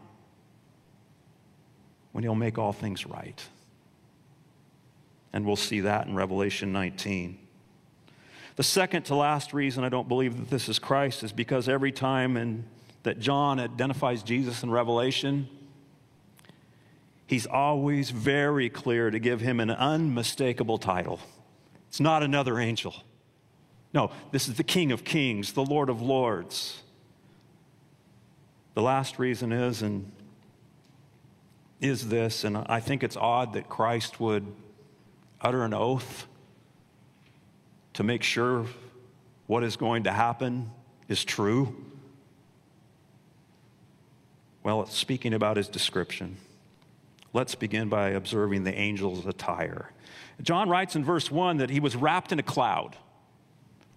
when 2.12 2.25
he'll 2.25 2.34
make 2.34 2.56
all 2.56 2.72
things 2.72 3.06
right. 3.06 3.42
And 5.34 5.44
we'll 5.44 5.56
see 5.56 5.80
that 5.80 6.06
in 6.06 6.14
Revelation 6.14 6.72
19. 6.72 7.48
The 8.59 8.65
second 8.65 9.05
to 9.05 9.15
last 9.15 9.55
reason 9.55 9.85
I 9.85 9.88
don't 9.88 10.09
believe 10.09 10.37
that 10.37 10.50
this 10.50 10.69
is 10.69 10.81
Christ 10.81 11.23
is 11.23 11.31
because 11.31 11.69
every 11.69 11.93
time 11.93 12.37
in, 12.37 12.65
that 13.05 13.21
John 13.21 13.61
identifies 13.61 14.25
Jesus 14.25 14.65
in 14.65 14.71
Revelation, 14.73 15.49
he's 17.25 17.47
always 17.47 18.11
very 18.11 18.69
clear 18.69 19.12
to 19.12 19.21
give 19.21 19.41
him 19.41 19.61
an 19.61 19.71
unmistakable 19.71 20.77
title. 20.77 21.21
It's 21.87 22.00
not 22.00 22.25
another 22.25 22.59
angel. 22.59 22.97
No, 23.95 24.11
this 24.33 24.49
is 24.49 24.57
the 24.57 24.65
King 24.65 24.91
of 24.91 25.05
Kings, 25.05 25.53
the 25.53 25.65
Lord 25.65 25.88
of 25.88 26.03
Lords. 26.03 26.83
The 28.75 28.83
last 28.83 29.21
reason 29.21 29.53
is, 29.53 29.83
and 29.83 30.11
is 31.81 32.09
this, 32.09 32.43
and 32.43 32.57
I 32.57 32.81
think 32.81 33.05
it's 33.05 33.17
odd 33.17 33.53
that 33.53 33.69
Christ 33.69 34.19
would 34.19 34.53
utter 35.41 35.62
an 35.62 35.75
oath 35.75 36.27
to 37.99 38.05
make 38.05 38.23
sure 38.23 38.64
what 39.49 39.64
is 39.64 39.75
going 39.75 40.05
to 40.05 40.12
happen 40.12 40.71
is 41.09 41.25
true. 41.25 41.75
Well, 44.62 44.87
speaking 44.87 45.35
about 45.35 45.57
his 45.57 45.67
description. 45.67 46.37
Let's 47.33 47.57
begin 47.57 47.88
by 47.88 48.11
observing 48.11 48.62
the 48.62 48.73
angel's 48.73 49.26
attire. 49.26 49.90
John 50.40 50.69
writes 50.69 50.95
in 50.95 51.05
verse 51.05 51.28
1 51.28 51.57
that 51.57 51.71
he 51.71 51.81
was 51.81 51.97
wrapped 51.97 52.31
in 52.31 52.38
a 52.38 52.43
cloud, 52.45 52.97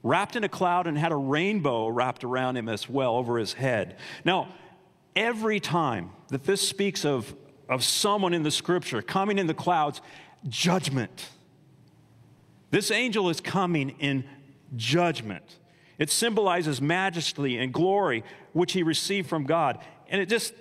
wrapped 0.02 0.36
in 0.36 0.44
a 0.44 0.50
cloud 0.50 0.88
and 0.88 0.98
had 0.98 1.12
a 1.12 1.16
rainbow 1.16 1.88
wrapped 1.88 2.24
around 2.24 2.58
him 2.58 2.68
as 2.70 2.90
well 2.90 3.14
over 3.14 3.38
his 3.38 3.54
head. 3.54 3.98
Now, 4.26 4.52
every 5.16 5.60
time 5.60 6.10
that 6.30 6.46
this 6.46 6.68
speaks 6.68 7.06
of, 7.06 7.36
of 7.70 7.84
someone 7.84 8.34
in 8.34 8.42
the 8.42 8.50
scripture 8.50 9.04
coming 9.04 9.38
in 9.38 9.46
the 9.46 9.54
clouds, 9.54 10.02
judgment. 10.50 11.30
This 12.72 12.90
angel 12.90 13.30
is 13.30 13.40
coming 13.40 13.92
in 14.00 14.24
judgment. 14.76 15.44
It 15.98 16.10
symbolizes 16.10 16.82
majesty 16.82 17.58
and 17.58 17.72
glory, 17.72 18.24
which 18.54 18.74
he 18.74 18.82
received 18.82 19.30
from 19.30 19.44
God. 19.44 19.78
And 20.10 20.22
it 20.22 20.30
just, 20.30 20.54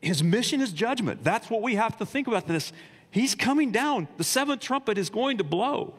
his 0.00 0.22
mission 0.22 0.60
is 0.60 0.72
judgment. 0.72 1.24
That's 1.24 1.50
what 1.50 1.62
we 1.62 1.74
have 1.74 1.96
to 1.98 2.06
think 2.06 2.28
about 2.28 2.46
this. 2.46 2.72
He's 3.10 3.34
coming 3.34 3.72
down. 3.72 4.08
The 4.18 4.24
seventh 4.24 4.60
trumpet 4.60 4.98
is 4.98 5.10
going 5.10 5.38
to 5.38 5.44
blow. 5.44 5.94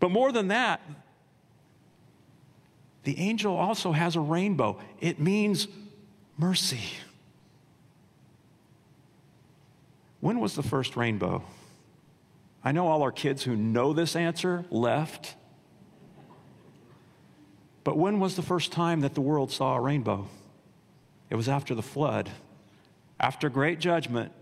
But 0.00 0.10
more 0.10 0.32
than 0.32 0.48
that, 0.48 0.80
the 3.04 3.18
angel 3.18 3.54
also 3.54 3.92
has 3.92 4.16
a 4.16 4.20
rainbow. 4.20 4.78
It 5.00 5.20
means 5.20 5.68
mercy. 6.36 6.80
When 10.20 10.40
was 10.40 10.54
the 10.54 10.62
first 10.62 10.96
rainbow? 10.96 11.44
I 12.64 12.72
know 12.72 12.88
all 12.88 13.02
our 13.02 13.12
kids 13.12 13.42
who 13.42 13.54
know 13.54 13.92
this 13.92 14.16
answer 14.16 14.64
left. 14.70 15.34
But 17.84 17.98
when 17.98 18.18
was 18.18 18.36
the 18.36 18.42
first 18.42 18.72
time 18.72 19.00
that 19.02 19.14
the 19.14 19.20
world 19.20 19.52
saw 19.52 19.76
a 19.76 19.80
rainbow? 19.80 20.26
It 21.28 21.36
was 21.36 21.48
after 21.48 21.74
the 21.74 21.82
flood. 21.82 22.30
After 23.20 23.50
great 23.50 23.78
judgment, 23.78 24.32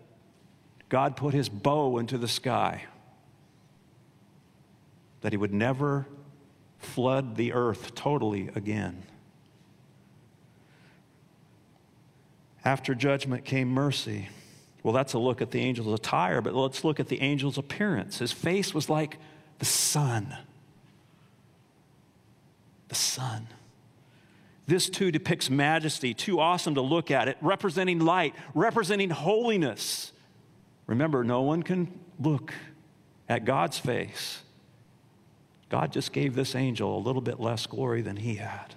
God 0.88 1.16
put 1.16 1.34
his 1.34 1.48
bow 1.48 1.98
into 1.98 2.16
the 2.16 2.28
sky 2.28 2.84
that 5.22 5.32
he 5.32 5.36
would 5.36 5.52
never 5.52 6.06
flood 6.78 7.36
the 7.36 7.52
earth 7.52 7.94
totally 7.94 8.50
again. 8.54 9.02
After 12.64 12.94
judgment 12.94 13.44
came 13.44 13.68
mercy. 13.68 14.28
Well, 14.82 14.92
that's 14.92 15.12
a 15.12 15.18
look 15.18 15.40
at 15.40 15.50
the 15.50 15.60
angel's 15.60 15.92
attire, 15.94 16.40
but 16.40 16.54
let's 16.54 16.82
look 16.84 16.98
at 16.98 17.08
the 17.08 17.20
angel's 17.20 17.58
appearance. 17.58 18.18
His 18.18 18.32
face 18.32 18.74
was 18.74 18.88
like 18.88 19.18
the 19.58 19.64
sun. 19.64 20.36
The 22.88 22.94
sun. 22.94 23.46
This 24.66 24.88
too 24.88 25.10
depicts 25.10 25.50
majesty, 25.50 26.14
too 26.14 26.40
awesome 26.40 26.74
to 26.74 26.80
look 26.80 27.10
at 27.10 27.28
it, 27.28 27.36
representing 27.40 28.00
light, 28.00 28.34
representing 28.54 29.10
holiness. 29.10 30.12
Remember, 30.86 31.24
no 31.24 31.42
one 31.42 31.62
can 31.62 32.00
look 32.18 32.52
at 33.28 33.44
God's 33.44 33.78
face. 33.78 34.40
God 35.68 35.92
just 35.92 36.12
gave 36.12 36.34
this 36.34 36.54
angel 36.54 36.96
a 36.96 37.00
little 37.00 37.22
bit 37.22 37.40
less 37.40 37.66
glory 37.66 38.02
than 38.02 38.16
he 38.16 38.34
had. 38.34 38.74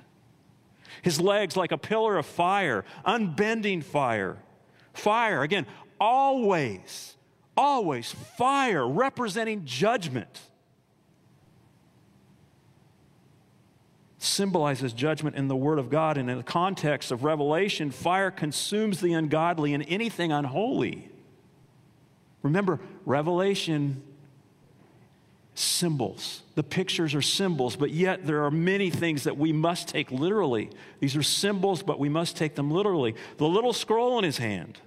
His 1.02 1.20
legs 1.20 1.58
like 1.58 1.72
a 1.72 1.78
pillar 1.78 2.18
of 2.18 2.26
fire, 2.26 2.86
unbending 3.06 3.82
fire. 3.82 4.38
Fire, 4.94 5.44
again, 5.44 5.66
always, 6.00 7.16
always 7.56 8.12
fire 8.12 8.88
representing 8.88 9.66
judgment. 9.66 10.40
Symbolizes 14.18 14.92
judgment 14.94 15.36
in 15.36 15.48
the 15.48 15.56
Word 15.56 15.78
of 15.78 15.90
God, 15.90 16.18
and 16.18 16.30
in 16.30 16.38
the 16.38 16.44
context 16.44 17.12
of 17.12 17.24
Revelation, 17.24 17.92
fire 17.92 18.32
consumes 18.32 19.00
the 19.00 19.14
ungodly 19.14 19.74
and 19.74 19.86
anything 19.88 20.32
unholy. 20.32 21.10
Remember, 22.42 22.80
Revelation 23.06 24.02
symbols. 25.56 26.44
The 26.56 26.64
pictures 26.64 27.16
are 27.16 27.22
symbols, 27.22 27.76
but 27.76 27.92
yet 27.92 28.26
there 28.26 28.44
are 28.44 28.52
many 28.52 28.90
things 28.90 29.24
that 29.24 29.38
we 29.38 29.54
must 29.54 29.88
take 29.88 30.12
literally. 30.12 30.70
These 31.00 31.16
are 31.16 31.24
symbols, 31.24 31.82
but 31.82 31.98
we 31.98 32.10
must 32.10 32.36
take 32.36 32.56
them 32.56 32.70
literally. 32.72 33.16
The 33.38 33.48
little 33.48 33.74
scroll 33.74 34.18
in 34.18 34.26
his 34.26 34.38
hand. 34.38 34.80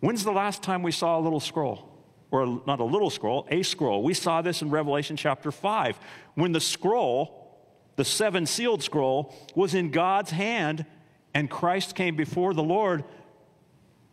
When's 0.00 0.24
the 0.24 0.32
last 0.32 0.62
time 0.62 0.82
we 0.82 0.92
saw 0.92 1.18
a 1.18 1.20
little 1.20 1.40
scroll? 1.40 1.86
Or 2.30 2.62
not 2.66 2.80
a 2.80 2.84
little 2.84 3.10
scroll, 3.10 3.46
a 3.50 3.62
scroll. 3.62 4.02
We 4.02 4.14
saw 4.14 4.40
this 4.40 4.62
in 4.62 4.70
Revelation 4.70 5.16
chapter 5.16 5.50
5 5.50 5.98
when 6.34 6.52
the 6.52 6.60
scroll, 6.60 7.58
the 7.96 8.04
seven 8.04 8.46
sealed 8.46 8.82
scroll, 8.82 9.34
was 9.54 9.74
in 9.74 9.90
God's 9.90 10.30
hand 10.30 10.86
and 11.34 11.50
Christ 11.50 11.94
came 11.94 12.16
before 12.16 12.54
the 12.54 12.62
Lord 12.62 13.04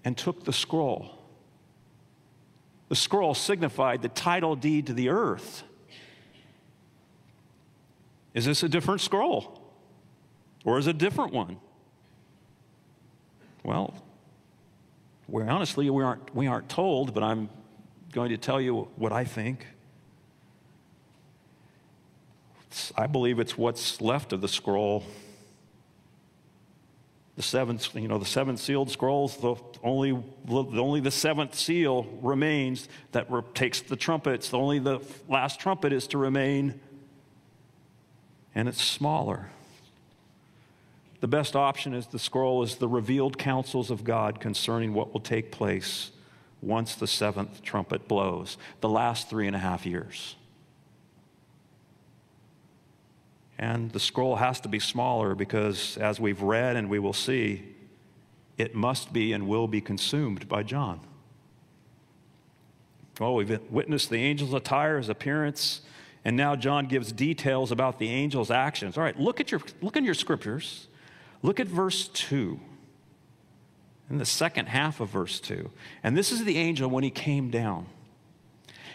and 0.03 0.17
took 0.17 0.45
the 0.45 0.53
scroll. 0.53 1.11
The 2.89 2.95
scroll 2.95 3.33
signified 3.33 4.01
the 4.01 4.09
title 4.09 4.55
deed 4.55 4.87
to 4.87 4.93
the 4.93 5.09
earth. 5.09 5.63
Is 8.33 8.45
this 8.45 8.63
a 8.63 8.69
different 8.69 9.01
scroll? 9.01 9.61
Or 10.63 10.77
is 10.77 10.87
it 10.87 10.91
a 10.91 10.93
different 10.93 11.33
one? 11.33 11.57
Well, 13.63 13.93
we 15.27 15.43
honestly 15.43 15.89
we 15.89 16.03
aren't, 16.03 16.33
we 16.35 16.47
aren't 16.47 16.69
told, 16.69 17.13
but 17.13 17.23
I'm 17.23 17.49
going 18.11 18.29
to 18.29 18.37
tell 18.37 18.61
you 18.61 18.87
what 18.95 19.11
I 19.11 19.25
think. 19.25 19.65
It's, 22.67 22.91
I 22.95 23.07
believe 23.07 23.39
it's 23.39 23.57
what's 23.57 24.01
left 24.01 24.33
of 24.33 24.41
the 24.41 24.47
scroll. 24.47 25.03
The 27.35 27.43
seventh, 27.43 27.93
you 27.95 28.07
know, 28.07 28.17
the 28.17 28.25
seven 28.25 28.57
sealed 28.57 28.89
scrolls, 28.89 29.37
the 29.37 29.55
only, 29.83 30.17
only 30.49 31.01
the 31.01 31.11
seventh 31.11 31.53
seal 31.53 32.07
remains 32.21 32.89
that 33.11 33.29
re- 33.31 33.43
takes 33.53 33.81
the 33.81 33.95
trumpets. 33.95 34.49
The 34.49 34.57
only 34.57 34.79
the 34.79 35.01
last 35.29 35.59
trumpet 35.59 35.93
is 35.93 36.07
to 36.07 36.17
remain, 36.17 36.79
and 38.55 38.67
it's 38.67 38.83
smaller. 38.83 39.51
The 41.27 41.37
best 41.37 41.57
option 41.57 41.93
is 41.93 42.07
the 42.07 42.19
scroll 42.19 42.63
is 42.63 42.75
the 42.75 42.87
revealed 42.87 43.37
counsels 43.37 43.91
of 43.91 44.05
God 44.05 44.39
concerning 44.39 44.93
what 44.93 45.11
will 45.11 45.19
take 45.19 45.51
place 45.51 46.11
once 46.61 46.95
the 46.95 47.05
seventh 47.05 47.61
trumpet 47.61 48.07
blows, 48.07 48.57
the 48.79 48.87
last 48.87 49.29
three 49.29 49.45
and 49.45 49.53
a 49.53 49.59
half 49.59 49.85
years. 49.85 50.37
And 53.57 53.91
the 53.91 53.99
scroll 53.99 54.37
has 54.37 54.61
to 54.61 54.69
be 54.69 54.79
smaller 54.79 55.35
because, 55.35 55.97
as 55.97 56.17
we've 56.17 56.41
read 56.41 56.77
and 56.77 56.89
we 56.89 56.97
will 56.97 57.11
see, 57.11 57.75
it 58.57 58.73
must 58.73 59.11
be 59.11 59.33
and 59.33 59.49
will 59.49 59.67
be 59.67 59.81
consumed 59.81 60.47
by 60.47 60.63
John. 60.63 61.01
Well, 63.19 63.35
we've 63.35 63.59
witnessed 63.69 64.09
the 64.09 64.19
angel's 64.19 64.53
attire, 64.53 64.97
his 64.97 65.09
appearance, 65.09 65.81
and 66.23 66.37
now 66.37 66.55
John 66.55 66.85
gives 66.85 67.11
details 67.11 67.73
about 67.73 67.99
the 67.99 68.07
angel's 68.07 68.49
actions. 68.49 68.97
All 68.97 69.03
right, 69.03 69.19
look 69.19 69.41
at 69.41 69.51
your 69.51 69.59
look 69.81 69.97
in 69.97 70.05
your 70.05 70.13
scriptures. 70.13 70.87
Look 71.41 71.59
at 71.59 71.67
verse 71.67 72.07
2, 72.07 72.59
in 74.09 74.17
the 74.17 74.25
second 74.25 74.67
half 74.67 74.99
of 74.99 75.09
verse 75.09 75.39
2. 75.39 75.69
And 76.03 76.17
this 76.17 76.31
is 76.31 76.43
the 76.45 76.57
angel 76.57 76.89
when 76.89 77.03
he 77.03 77.11
came 77.11 77.49
down. 77.49 77.87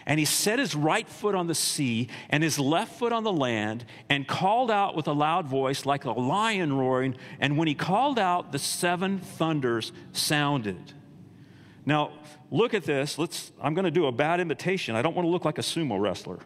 And 0.05 0.19
he 0.19 0.25
set 0.25 0.59
his 0.59 0.75
right 0.75 1.07
foot 1.07 1.33
on 1.33 1.47
the 1.47 1.55
sea 1.55 2.09
and 2.29 2.43
his 2.43 2.59
left 2.59 2.99
foot 2.99 3.13
on 3.13 3.23
the 3.23 3.31
land 3.31 3.85
and 4.09 4.27
called 4.27 4.69
out 4.69 4.95
with 4.95 5.07
a 5.07 5.13
loud 5.13 5.47
voice 5.47 5.85
like 5.85 6.03
a 6.03 6.11
lion 6.11 6.73
roaring. 6.73 7.15
And 7.39 7.57
when 7.57 7.69
he 7.69 7.73
called 7.73 8.19
out, 8.19 8.51
the 8.51 8.59
seven 8.59 9.19
thunders 9.19 9.93
sounded. 10.11 10.91
Now, 11.85 12.11
look 12.51 12.73
at 12.73 12.83
this. 12.83 13.17
Let's, 13.17 13.53
I'm 13.61 13.73
going 13.73 13.85
to 13.85 13.91
do 13.91 14.07
a 14.07 14.11
bad 14.11 14.41
imitation. 14.41 14.95
I 14.95 15.01
don't 15.01 15.15
want 15.15 15.25
to 15.25 15.29
look 15.29 15.45
like 15.45 15.57
a 15.57 15.61
sumo 15.61 15.99
wrestler. 15.99 16.39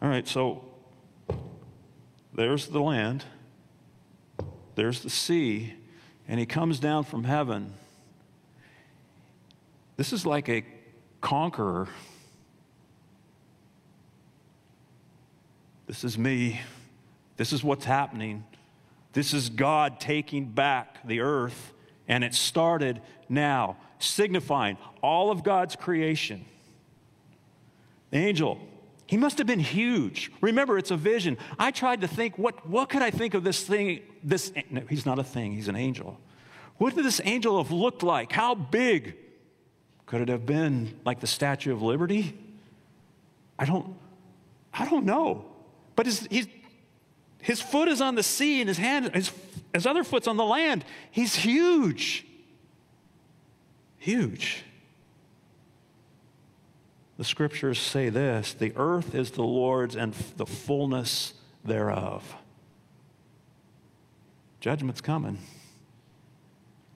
All 0.00 0.08
right, 0.08 0.28
so 0.28 0.64
there's 2.34 2.68
the 2.68 2.80
land 2.80 3.24
there's 4.76 5.00
the 5.00 5.10
sea, 5.10 5.74
and 6.28 6.38
he 6.38 6.46
comes 6.46 6.78
down 6.78 7.04
from 7.04 7.24
heaven. 7.24 7.72
This 9.96 10.12
is 10.12 10.24
like 10.24 10.48
a 10.48 10.64
conqueror. 11.20 11.88
This 15.86 16.04
is 16.04 16.16
me. 16.16 16.60
This 17.36 17.52
is 17.52 17.64
what's 17.64 17.84
happening. 17.84 18.44
This 19.12 19.32
is 19.32 19.48
God 19.48 19.98
taking 19.98 20.44
back 20.44 21.06
the 21.06 21.20
earth, 21.20 21.72
and 22.06 22.22
it 22.22 22.34
started 22.34 23.00
now, 23.28 23.78
signifying 23.98 24.76
all 25.02 25.30
of 25.30 25.42
God's 25.42 25.74
creation. 25.74 26.44
The 28.10 28.18
angel, 28.18 28.60
he 29.06 29.16
must 29.16 29.38
have 29.38 29.46
been 29.46 29.60
huge. 29.60 30.32
Remember, 30.40 30.78
it's 30.78 30.90
a 30.90 30.96
vision. 30.96 31.38
I 31.58 31.70
tried 31.70 32.00
to 32.00 32.08
think, 32.08 32.38
what, 32.38 32.68
what 32.68 32.88
could 32.88 33.02
I 33.02 33.10
think 33.10 33.34
of 33.34 33.44
this 33.44 33.62
thing? 33.62 34.00
This, 34.22 34.52
no, 34.70 34.82
he's 34.88 35.06
not 35.06 35.18
a 35.18 35.24
thing, 35.24 35.52
he's 35.52 35.68
an 35.68 35.76
angel. 35.76 36.18
What 36.78 36.94
did 36.94 37.04
this 37.04 37.20
angel 37.24 37.62
have 37.62 37.72
looked 37.72 38.02
like? 38.02 38.32
How 38.32 38.54
big? 38.54 39.16
Could 40.06 40.22
it 40.22 40.28
have 40.28 40.44
been 40.44 40.98
like 41.04 41.20
the 41.20 41.26
Statue 41.26 41.72
of 41.72 41.82
Liberty? 41.82 42.36
I 43.58 43.64
don't, 43.64 43.96
I 44.72 44.88
don't 44.88 45.04
know. 45.04 45.46
But 45.94 46.06
his, 46.06 46.26
he's, 46.30 46.46
his 47.40 47.60
foot 47.62 47.88
is 47.88 48.00
on 48.00 48.16
the 48.16 48.22
sea 48.22 48.60
and 48.60 48.68
his 48.68 48.78
hand, 48.78 49.14
his, 49.14 49.32
his 49.72 49.86
other 49.86 50.04
foot's 50.04 50.28
on 50.28 50.36
the 50.36 50.44
land. 50.44 50.84
He's 51.10 51.34
huge. 51.34 52.26
Huge. 53.98 54.64
The 57.18 57.24
scriptures 57.24 57.78
say 57.78 58.08
this 58.08 58.52
the 58.54 58.72
earth 58.76 59.14
is 59.14 59.32
the 59.32 59.42
Lord's 59.42 59.96
and 59.96 60.12
the 60.36 60.46
fullness 60.46 61.34
thereof. 61.64 62.36
Judgment's 64.60 65.00
coming. 65.00 65.38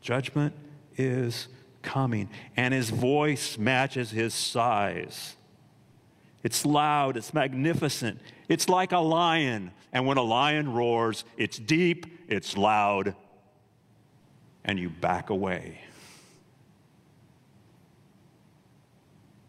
Judgment 0.01 0.55
is 0.97 1.49
coming, 1.83 2.29
and 2.57 2.75
his 2.75 2.91
voice 2.91 3.59
matches 3.59 4.11
his 4.11 4.35
size. 4.35 5.37
It's 6.43 6.65
loud, 6.65 7.17
it's 7.17 7.35
magnificent, 7.35 8.21
it's 8.49 8.69
like 8.69 8.93
a 8.93 8.99
lion. 8.99 9.73
And 9.93 10.07
when 10.07 10.17
a 10.19 10.23
lion 10.23 10.73
roars, 10.73 11.25
it's 11.37 11.59
deep, 11.59 12.07
it's 12.29 12.57
loud, 12.57 13.15
and 14.65 14.79
you 14.79 14.89
back 14.89 15.31
away. 15.31 15.81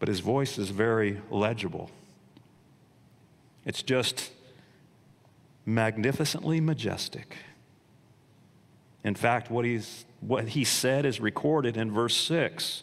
But 0.02 0.08
his 0.08 0.18
voice 0.18 0.58
is 0.58 0.70
very 0.70 1.20
legible. 1.30 1.88
It's 3.64 3.84
just 3.84 4.32
magnificently 5.64 6.60
majestic. 6.60 7.36
In 9.04 9.14
fact, 9.14 9.48
what, 9.48 9.64
he's, 9.64 10.04
what 10.18 10.48
he 10.48 10.64
said 10.64 11.06
is 11.06 11.20
recorded 11.20 11.76
in 11.76 11.92
verse 11.92 12.16
6. 12.16 12.82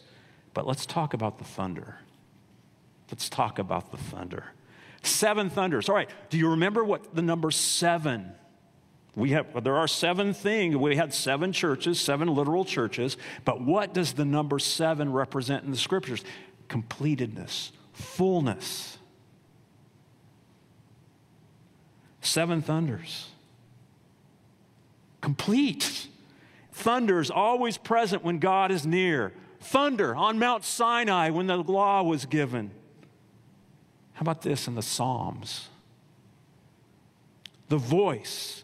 But 0.54 0.66
let's 0.66 0.86
talk 0.86 1.12
about 1.12 1.36
the 1.36 1.44
thunder. 1.44 1.98
Let's 3.10 3.28
talk 3.28 3.58
about 3.58 3.90
the 3.90 3.98
thunder. 3.98 4.44
Seven 5.02 5.50
thunders. 5.50 5.90
All 5.90 5.94
right, 5.94 6.08
do 6.30 6.38
you 6.38 6.48
remember 6.48 6.82
what 6.82 7.14
the 7.14 7.20
number 7.20 7.50
seven? 7.50 8.32
We 9.14 9.32
have, 9.32 9.62
there 9.62 9.76
are 9.76 9.88
seven 9.88 10.32
things. 10.32 10.74
We 10.74 10.96
had 10.96 11.12
seven 11.12 11.52
churches, 11.52 12.00
seven 12.00 12.28
literal 12.28 12.64
churches. 12.64 13.18
But 13.44 13.60
what 13.60 13.92
does 13.92 14.14
the 14.14 14.24
number 14.24 14.58
seven 14.58 15.12
represent 15.12 15.64
in 15.64 15.70
the 15.70 15.76
scriptures? 15.76 16.24
Completedness, 16.70 17.72
fullness. 17.92 18.96
Seven 22.20 22.62
thunders. 22.62 23.26
Complete. 25.20 26.06
Thunder 26.72 27.18
is 27.18 27.30
always 27.30 27.76
present 27.76 28.22
when 28.22 28.38
God 28.38 28.70
is 28.70 28.86
near. 28.86 29.32
Thunder 29.58 30.14
on 30.14 30.38
Mount 30.38 30.64
Sinai 30.64 31.30
when 31.30 31.48
the 31.48 31.56
law 31.56 32.04
was 32.04 32.24
given. 32.24 32.70
How 34.12 34.22
about 34.22 34.42
this 34.42 34.68
in 34.68 34.76
the 34.76 34.82
Psalms? 34.82 35.68
The 37.68 37.78
voice 37.78 38.62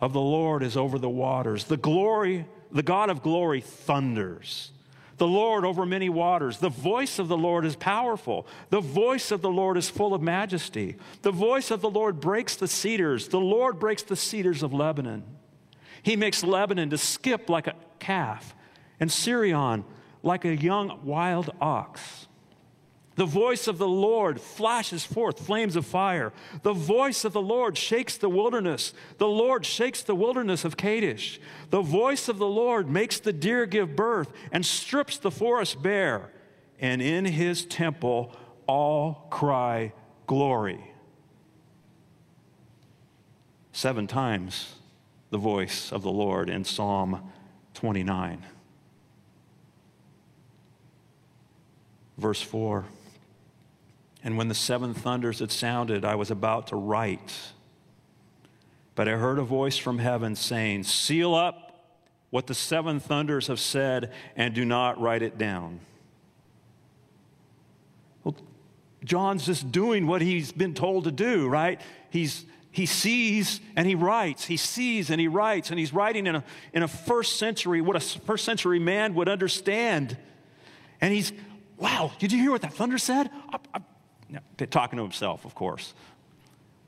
of 0.00 0.12
the 0.12 0.20
Lord 0.20 0.62
is 0.62 0.76
over 0.76 0.96
the 0.96 1.10
waters. 1.10 1.64
The 1.64 1.76
glory, 1.76 2.46
the 2.70 2.82
God 2.84 3.10
of 3.10 3.20
glory 3.20 3.60
thunders. 3.60 4.70
The 5.18 5.26
Lord 5.26 5.64
over 5.64 5.86
many 5.86 6.08
waters. 6.08 6.58
The 6.58 6.68
voice 6.68 7.18
of 7.18 7.28
the 7.28 7.36
Lord 7.36 7.64
is 7.64 7.76
powerful. 7.76 8.46
The 8.70 8.80
voice 8.80 9.30
of 9.30 9.42
the 9.42 9.50
Lord 9.50 9.76
is 9.76 9.88
full 9.88 10.14
of 10.14 10.22
majesty. 10.22 10.96
The 11.22 11.32
voice 11.32 11.70
of 11.70 11.80
the 11.80 11.90
Lord 11.90 12.20
breaks 12.20 12.56
the 12.56 12.68
cedars. 12.68 13.28
The 13.28 13.40
Lord 13.40 13.78
breaks 13.78 14.02
the 14.02 14.16
cedars 14.16 14.62
of 14.62 14.72
Lebanon. 14.72 15.24
He 16.02 16.16
makes 16.16 16.42
Lebanon 16.42 16.90
to 16.90 16.98
skip 16.98 17.48
like 17.48 17.66
a 17.66 17.74
calf, 17.98 18.54
and 18.98 19.10
Sirion 19.10 19.84
like 20.22 20.44
a 20.44 20.56
young 20.56 21.00
wild 21.04 21.50
ox. 21.60 22.26
The 23.14 23.26
voice 23.26 23.68
of 23.68 23.76
the 23.76 23.88
Lord 23.88 24.40
flashes 24.40 25.04
forth 25.04 25.38
flames 25.38 25.76
of 25.76 25.84
fire. 25.84 26.32
The 26.62 26.72
voice 26.72 27.24
of 27.24 27.34
the 27.34 27.42
Lord 27.42 27.76
shakes 27.76 28.16
the 28.16 28.28
wilderness. 28.28 28.94
The 29.18 29.28
Lord 29.28 29.66
shakes 29.66 30.02
the 30.02 30.14
wilderness 30.14 30.64
of 30.64 30.78
Kadesh. 30.78 31.38
The 31.70 31.82
voice 31.82 32.28
of 32.28 32.38
the 32.38 32.46
Lord 32.46 32.88
makes 32.88 33.20
the 33.20 33.32
deer 33.32 33.66
give 33.66 33.94
birth 33.94 34.32
and 34.50 34.64
strips 34.64 35.18
the 35.18 35.30
forest 35.30 35.82
bare. 35.82 36.30
And 36.80 37.02
in 37.02 37.26
his 37.26 37.66
temple 37.66 38.34
all 38.66 39.26
cry 39.30 39.92
glory. 40.26 40.92
Seven 43.72 44.06
times 44.06 44.76
the 45.30 45.38
voice 45.38 45.92
of 45.92 46.02
the 46.02 46.10
Lord 46.10 46.48
in 46.48 46.64
Psalm 46.64 47.30
29. 47.74 48.42
Verse 52.16 52.40
4 52.40 52.84
And 54.24 54.36
when 54.36 54.48
the 54.48 54.54
seven 54.54 54.94
thunders 54.94 55.40
had 55.40 55.50
sounded, 55.50 56.04
I 56.04 56.14
was 56.14 56.30
about 56.30 56.68
to 56.68 56.76
write. 56.76 57.34
But 58.94 59.08
I 59.08 59.12
heard 59.12 59.38
a 59.38 59.42
voice 59.42 59.76
from 59.76 59.98
heaven 59.98 60.36
saying, 60.36 60.84
Seal 60.84 61.34
up 61.34 61.72
what 62.30 62.46
the 62.46 62.54
seven 62.54 62.98
thunders 62.98 63.48
have 63.48 63.60
said 63.60 64.12
and 64.36 64.54
do 64.54 64.64
not 64.64 65.00
write 65.00 65.22
it 65.22 65.36
down. 65.36 65.80
Well, 68.24 68.36
John's 69.04 69.44
just 69.44 69.70
doing 69.70 70.06
what 70.06 70.22
he's 70.22 70.50
been 70.50 70.72
told 70.72 71.04
to 71.04 71.12
do, 71.12 71.48
right? 71.48 71.80
He's 72.10 72.46
he 72.72 72.86
sees 72.86 73.60
and 73.76 73.86
he 73.86 73.94
writes. 73.94 74.46
He 74.46 74.56
sees 74.56 75.10
and 75.10 75.20
he 75.20 75.28
writes, 75.28 75.68
and 75.68 75.78
he's 75.78 75.92
writing 75.92 76.26
in 76.26 76.36
a, 76.36 76.44
in 76.72 76.82
a 76.82 76.88
first 76.88 77.38
century, 77.38 77.82
what 77.82 77.96
a 77.96 78.00
first 78.00 78.46
century 78.46 78.78
man 78.78 79.14
would 79.14 79.28
understand. 79.28 80.16
And 81.02 81.12
he's, 81.12 81.34
wow, 81.76 82.12
did 82.18 82.32
you 82.32 82.38
hear 82.38 82.50
what 82.50 82.62
that 82.62 82.72
thunder 82.72 82.96
said? 82.96 83.30
I, 83.52 83.58
I, 83.74 83.80
talking 84.70 84.96
to 84.96 85.02
himself, 85.02 85.44
of 85.44 85.54
course. 85.54 85.94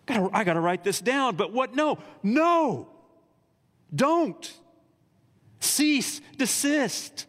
I 0.09 0.45
got 0.45 0.55
to 0.55 0.61
write 0.61 0.85
this 0.85 1.01
down. 1.01 1.37
But 1.37 1.53
what? 1.53 1.75
No, 1.75 1.99
no, 2.23 2.89
don't. 3.95 4.53
Cease, 5.61 6.21
desist. 6.37 7.27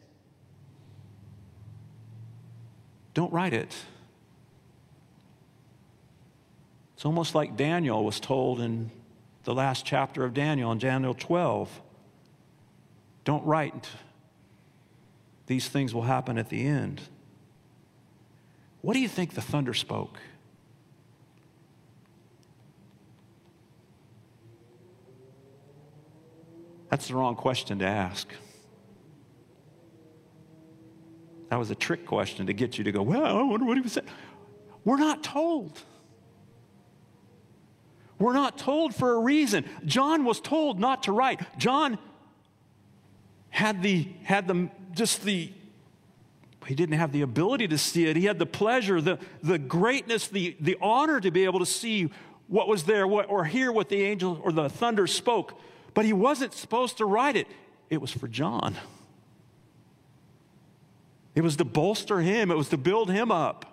Don't 3.13 3.31
write 3.31 3.53
it. 3.53 3.73
It's 6.95 7.05
almost 7.05 7.33
like 7.33 7.55
Daniel 7.55 8.03
was 8.03 8.19
told 8.19 8.59
in 8.59 8.91
the 9.45 9.53
last 9.53 9.85
chapter 9.85 10.25
of 10.25 10.33
Daniel, 10.33 10.71
in 10.71 10.79
Daniel 10.79 11.13
12. 11.13 11.81
Don't 13.23 13.45
write. 13.45 13.87
These 15.47 15.69
things 15.69 15.93
will 15.93 16.03
happen 16.03 16.37
at 16.37 16.49
the 16.49 16.65
end. 16.65 17.01
What 18.85 18.93
do 18.93 18.99
you 18.99 19.07
think 19.07 19.33
the 19.33 19.41
thunder 19.41 19.73
spoke? 19.73 20.19
That's 26.91 27.07
the 27.07 27.15
wrong 27.15 27.35
question 27.35 27.79
to 27.79 27.85
ask. 27.87 28.27
That 31.49 31.55
was 31.55 31.71
a 31.71 31.75
trick 31.75 32.05
question 32.05 32.45
to 32.45 32.53
get 32.53 32.77
you 32.77 32.83
to 32.83 32.91
go, 32.91 33.01
well, 33.01 33.25
I 33.25 33.41
wonder 33.41 33.65
what 33.65 33.75
he 33.75 33.81
was 33.81 33.93
saying. 33.93 34.05
We're 34.83 34.97
not 34.97 35.23
told. 35.23 35.81
We're 38.19 38.33
not 38.33 38.55
told 38.55 38.93
for 38.93 39.13
a 39.13 39.19
reason. 39.19 39.65
John 39.85 40.25
was 40.25 40.39
told 40.39 40.79
not 40.79 41.01
to 41.03 41.11
write. 41.11 41.41
John 41.57 41.97
had 43.49 43.81
the 43.81 44.09
had 44.21 44.47
the 44.47 44.69
just 44.93 45.23
the 45.23 45.51
he 46.65 46.75
didn't 46.75 46.97
have 46.97 47.11
the 47.11 47.21
ability 47.21 47.67
to 47.67 47.77
see 47.77 48.05
it. 48.07 48.15
He 48.15 48.25
had 48.25 48.39
the 48.39 48.45
pleasure, 48.45 48.99
the, 48.99 49.19
the 49.43 49.57
greatness, 49.57 50.27
the, 50.27 50.55
the 50.59 50.77
honor 50.81 51.19
to 51.19 51.31
be 51.31 51.45
able 51.45 51.59
to 51.59 51.65
see 51.65 52.09
what 52.47 52.67
was 52.67 52.83
there 52.83 53.07
what, 53.07 53.29
or 53.29 53.45
hear 53.45 53.71
what 53.71 53.89
the 53.89 54.01
angel 54.01 54.39
or 54.43 54.51
the 54.51 54.69
thunder 54.69 55.07
spoke. 55.07 55.59
But 55.93 56.05
he 56.05 56.13
wasn't 56.13 56.53
supposed 56.53 56.97
to 56.97 57.05
write 57.05 57.35
it. 57.35 57.47
It 57.89 58.01
was 58.01 58.11
for 58.11 58.27
John. 58.27 58.75
It 61.35 61.41
was 61.41 61.57
to 61.57 61.65
bolster 61.65 62.21
him, 62.21 62.49
it 62.49 62.57
was 62.57 62.69
to 62.69 62.77
build 62.77 63.11
him 63.11 63.31
up. 63.31 63.71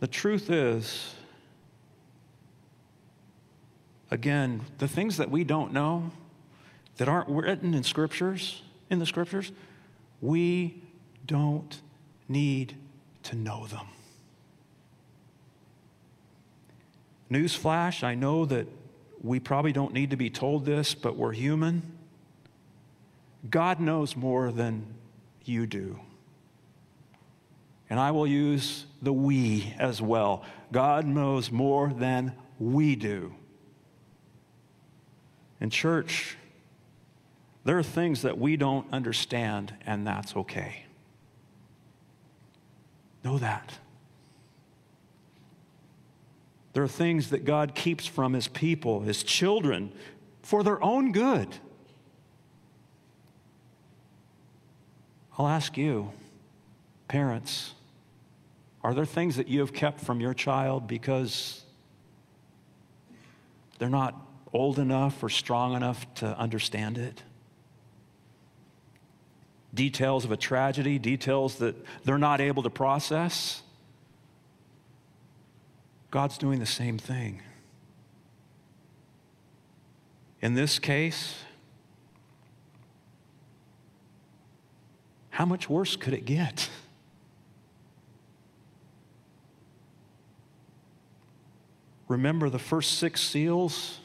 The 0.00 0.08
truth 0.08 0.50
is, 0.50 1.14
again, 4.14 4.60
the 4.78 4.86
things 4.86 5.16
that 5.16 5.28
we 5.28 5.42
don't 5.42 5.72
know, 5.72 6.12
that 6.98 7.08
aren't 7.08 7.28
written 7.28 7.74
in 7.74 7.82
scriptures, 7.82 8.62
in 8.88 9.00
the 9.00 9.06
scriptures, 9.06 9.50
we 10.20 10.80
don't 11.26 11.80
need 12.28 12.76
to 13.24 13.34
know 13.34 13.66
them. 13.66 13.88
Newsflash, 17.28 18.04
I 18.04 18.14
know 18.14 18.44
that 18.46 18.68
we 19.20 19.40
probably 19.40 19.72
don't 19.72 19.92
need 19.92 20.10
to 20.10 20.16
be 20.16 20.30
told 20.30 20.64
this, 20.64 20.94
but 20.94 21.16
we're 21.16 21.32
human. 21.32 21.82
God 23.50 23.80
knows 23.80 24.14
more 24.14 24.52
than 24.52 24.86
you 25.44 25.66
do. 25.66 25.98
And 27.90 27.98
I 27.98 28.12
will 28.12 28.28
use 28.28 28.86
the 29.02 29.12
we 29.12 29.74
as 29.76 30.00
well. 30.00 30.44
God 30.70 31.04
knows 31.04 31.50
more 31.50 31.92
than 31.92 32.32
we 32.60 32.94
do. 32.94 33.34
In 35.64 35.70
church, 35.70 36.36
there 37.64 37.78
are 37.78 37.82
things 37.82 38.20
that 38.20 38.36
we 38.36 38.54
don't 38.54 38.86
understand, 38.92 39.72
and 39.86 40.06
that's 40.06 40.36
okay. 40.36 40.84
Know 43.24 43.38
that. 43.38 43.72
There 46.74 46.82
are 46.82 46.86
things 46.86 47.30
that 47.30 47.46
God 47.46 47.74
keeps 47.74 48.06
from 48.06 48.34
His 48.34 48.46
people, 48.46 49.00
His 49.00 49.22
children, 49.22 49.90
for 50.42 50.62
their 50.62 50.84
own 50.84 51.12
good. 51.12 51.48
I'll 55.38 55.48
ask 55.48 55.78
you, 55.78 56.10
parents, 57.08 57.72
are 58.82 58.92
there 58.92 59.06
things 59.06 59.36
that 59.36 59.48
you 59.48 59.60
have 59.60 59.72
kept 59.72 60.02
from 60.02 60.20
your 60.20 60.34
child 60.34 60.86
because 60.86 61.62
they're 63.78 63.88
not 63.88 64.23
old 64.54 64.78
enough 64.78 65.22
or 65.22 65.28
strong 65.28 65.74
enough 65.74 66.06
to 66.14 66.38
understand 66.38 66.96
it? 66.96 67.22
Details 69.74 70.24
of 70.24 70.30
a 70.30 70.36
tragedy, 70.36 70.98
details 70.98 71.56
that 71.56 71.74
they're 72.04 72.16
not 72.16 72.40
able 72.40 72.62
to 72.62 72.70
process? 72.70 73.62
God's 76.10 76.38
doing 76.38 76.60
the 76.60 76.66
same 76.66 76.96
thing. 76.96 77.42
In 80.40 80.54
this 80.54 80.78
case, 80.78 81.34
how 85.30 85.44
much 85.44 85.68
worse 85.68 85.96
could 85.96 86.14
it 86.14 86.24
get? 86.24 86.68
Remember 92.06 92.48
the 92.48 92.60
first 92.60 92.98
six 92.98 93.20
seals? 93.20 93.98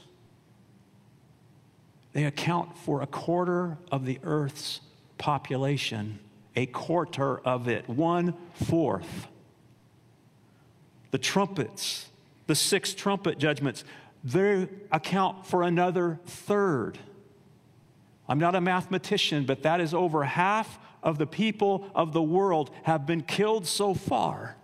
They 2.14 2.26
account 2.26 2.78
for 2.78 3.02
a 3.02 3.08
quarter 3.08 3.78
of 3.92 4.06
the 4.06 4.20
earth's 4.24 4.82
population, 5.18 6.20
a 6.56 6.66
quarter 6.66 7.40
of 7.40 7.68
it, 7.68 7.88
one 7.88 8.34
fourth 8.54 9.28
the 11.12 11.18
trumpets, 11.18 12.10
the 12.48 12.56
six 12.56 12.94
trumpet 12.94 13.38
judgments, 13.38 13.84
they 14.24 14.68
account 14.92 15.46
for 15.46 15.64
another 15.64 16.20
third. 16.26 17.00
I'm 18.28 18.40
not 18.40 18.56
a 18.56 18.62
mathematician, 18.62 19.46
but 19.46 19.64
that 19.64 19.82
is 19.82 19.94
over 19.94 20.24
half 20.24 20.80
of 21.02 21.18
the 21.18 21.26
people 21.26 21.90
of 21.96 22.14
the 22.14 22.22
world 22.22 22.70
have 22.84 23.06
been 23.06 23.22
killed 23.22 23.66
so 23.66 23.94
far. 23.94 24.56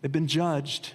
They've 0.00 0.12
been 0.12 0.26
judged. 0.26 0.92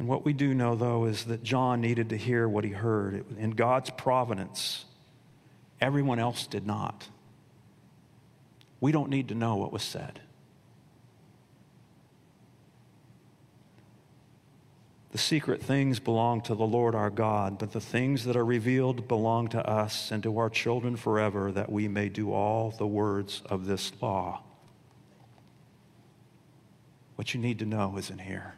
And 0.00 0.08
what 0.08 0.24
we 0.24 0.32
do 0.32 0.54
know, 0.54 0.76
though, 0.76 1.04
is 1.04 1.24
that 1.24 1.42
John 1.42 1.82
needed 1.82 2.08
to 2.08 2.16
hear 2.16 2.48
what 2.48 2.64
he 2.64 2.70
heard. 2.70 3.22
In 3.36 3.50
God's 3.50 3.90
providence, 3.90 4.86
everyone 5.78 6.18
else 6.18 6.46
did 6.46 6.66
not. 6.66 7.06
We 8.80 8.92
don't 8.92 9.10
need 9.10 9.28
to 9.28 9.34
know 9.34 9.56
what 9.56 9.74
was 9.74 9.82
said. 9.82 10.22
The 15.12 15.18
secret 15.18 15.62
things 15.62 16.00
belong 16.00 16.40
to 16.42 16.54
the 16.54 16.64
Lord 16.64 16.94
our 16.94 17.10
God, 17.10 17.58
but 17.58 17.72
the 17.72 17.78
things 17.78 18.24
that 18.24 18.36
are 18.36 18.44
revealed 18.44 19.06
belong 19.06 19.48
to 19.48 19.68
us 19.68 20.10
and 20.10 20.22
to 20.22 20.38
our 20.38 20.48
children 20.48 20.96
forever, 20.96 21.52
that 21.52 21.70
we 21.70 21.88
may 21.88 22.08
do 22.08 22.32
all 22.32 22.70
the 22.70 22.86
words 22.86 23.42
of 23.50 23.66
this 23.66 23.92
law. 24.00 24.40
What 27.16 27.34
you 27.34 27.40
need 27.40 27.58
to 27.58 27.66
know 27.66 27.98
is 27.98 28.08
in 28.08 28.16
here. 28.16 28.54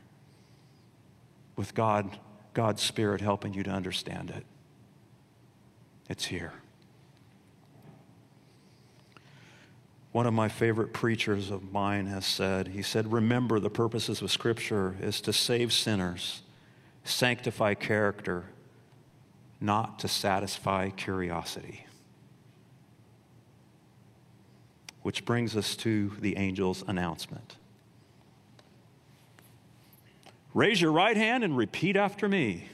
With 1.57 1.75
God, 1.75 2.19
God's 2.55 2.83
Spirit 2.83 3.21
helping 3.21 3.55
you 3.55 3.63
to 3.63 3.71
understand 3.71 4.31
it. 4.31 4.45
It's 6.09 6.25
here. 6.25 6.53
One 10.13 10.27
of 10.27 10.35
my 10.35 10.49
favorite 10.49 10.93
preachers 10.93 11.51
of 11.51 11.73
mine 11.73 12.07
has 12.07 12.27
said, 12.27 12.69
he 12.69 12.83
said, 12.83 13.13
Remember, 13.13 13.59
the 13.59 13.71
purposes 13.71 14.21
of 14.21 14.31
Scripture 14.31 14.95
is 15.01 15.23
to 15.23 15.33
save 15.33 15.73
sinners, 15.73 16.43
sanctify 17.03 17.75
character, 17.75 18.45
not 19.59 19.99
to 20.01 20.09
satisfy 20.09 20.91
curiosity. 20.91 21.87
Which 25.01 25.25
brings 25.25 25.57
us 25.57 25.75
to 25.77 26.13
the 26.21 26.37
angel's 26.37 26.85
announcement. 26.87 27.57
Raise 30.55 30.81
your 30.81 30.93
right 30.93 31.17
hand 31.17 31.45
and 31.45 31.57
repeat 31.57 31.97
after 31.97 32.29
me. 32.29 32.69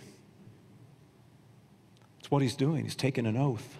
That's 2.18 2.30
what 2.30 2.42
he's 2.42 2.56
doing. 2.56 2.84
He's 2.84 2.96
taking 2.96 3.26
an 3.26 3.36
oath. 3.36 3.78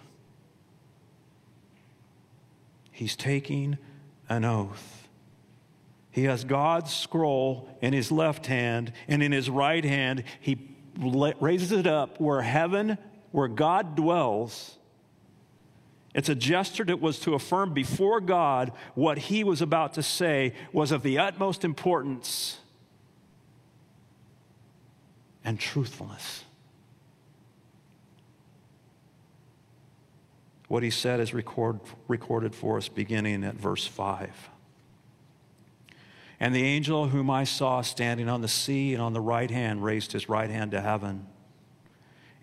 He's 2.91 3.15
taking 3.15 3.77
an 4.29 4.45
oath. 4.45 5.07
He 6.11 6.23
has 6.23 6.43
God's 6.43 6.93
scroll 6.93 7.69
in 7.81 7.93
his 7.93 8.11
left 8.11 8.47
hand, 8.47 8.91
and 9.07 9.21
in 9.21 9.31
his 9.31 9.49
right 9.49 9.83
hand, 9.85 10.23
he 10.39 10.75
raises 10.97 11.71
it 11.71 11.87
up 11.87 12.19
where 12.19 12.41
heaven, 12.41 12.97
where 13.31 13.47
God 13.47 13.95
dwells. 13.95 14.77
It's 16.15 16.29
a 16.29 16.35
gesture 16.35 16.83
that 16.85 16.99
was 16.99 17.19
to 17.19 17.35
affirm 17.35 17.73
before 17.73 18.19
God 18.19 18.71
what 18.95 19.17
he 19.17 19.43
was 19.43 19.61
about 19.61 19.93
to 19.93 20.03
say 20.03 20.53
was 20.73 20.91
of 20.91 21.03
the 21.03 21.19
utmost 21.19 21.63
importance 21.63 22.57
and 25.49 25.59
truthfulness. 25.59 26.43
What 30.67 30.83
he 30.83 30.91
said 30.91 31.19
is 31.19 31.33
record, 31.33 31.79
recorded 32.07 32.53
for 32.53 32.77
us 32.77 32.87
beginning 32.87 33.43
at 33.43 33.55
verse 33.55 33.87
5. 33.87 34.29
And 36.39 36.53
the 36.53 36.63
angel 36.63 37.07
whom 37.07 37.31
I 37.31 37.45
saw 37.45 37.81
standing 37.81 38.29
on 38.29 38.41
the 38.41 38.47
sea 38.47 38.93
and 38.93 39.01
on 39.01 39.13
the 39.13 39.21
right 39.21 39.49
hand 39.49 39.83
raised 39.83 40.11
his 40.11 40.29
right 40.29 40.51
hand 40.51 40.69
to 40.69 40.81
heaven 40.81 41.25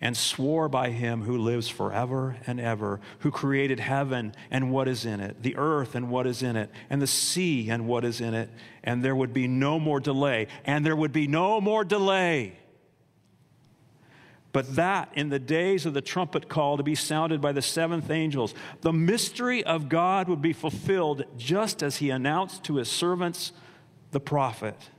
and 0.01 0.17
swore 0.17 0.67
by 0.67 0.89
him 0.89 1.21
who 1.21 1.37
lives 1.37 1.69
forever 1.69 2.35
and 2.45 2.59
ever, 2.59 2.99
who 3.19 3.31
created 3.31 3.79
heaven 3.79 4.35
and 4.51 4.69
what 4.69 4.89
is 4.89 5.05
in 5.05 5.21
it, 5.21 5.41
the 5.43 5.55
earth 5.55 5.95
and 5.95 6.09
what 6.09 6.27
is 6.27 6.43
in 6.43 6.57
it, 6.57 6.69
and 6.89 7.01
the 7.01 7.07
sea 7.07 7.69
and 7.69 7.87
what 7.87 8.03
is 8.03 8.19
in 8.19 8.33
it, 8.33 8.49
and 8.83 9.01
there 9.01 9.15
would 9.15 9.33
be 9.33 9.47
no 9.47 9.79
more 9.79 10.01
delay, 10.01 10.47
and 10.65 10.85
there 10.85 10.95
would 10.95 11.13
be 11.13 11.25
no 11.25 11.61
more 11.61 11.85
delay 11.85 12.51
but 14.53 14.75
that 14.75 15.09
in 15.13 15.29
the 15.29 15.39
days 15.39 15.85
of 15.85 15.93
the 15.93 16.01
trumpet 16.01 16.49
call 16.49 16.77
to 16.77 16.83
be 16.83 16.95
sounded 16.95 17.41
by 17.41 17.51
the 17.51 17.61
seventh 17.61 18.09
angels, 18.09 18.53
the 18.81 18.93
mystery 18.93 19.63
of 19.63 19.89
God 19.89 20.27
would 20.29 20.41
be 20.41 20.53
fulfilled 20.53 21.25
just 21.37 21.83
as 21.83 21.97
he 21.97 22.09
announced 22.09 22.63
to 22.63 22.77
his 22.77 22.89
servants, 22.89 23.51
the 24.11 24.19
prophet. 24.19 24.89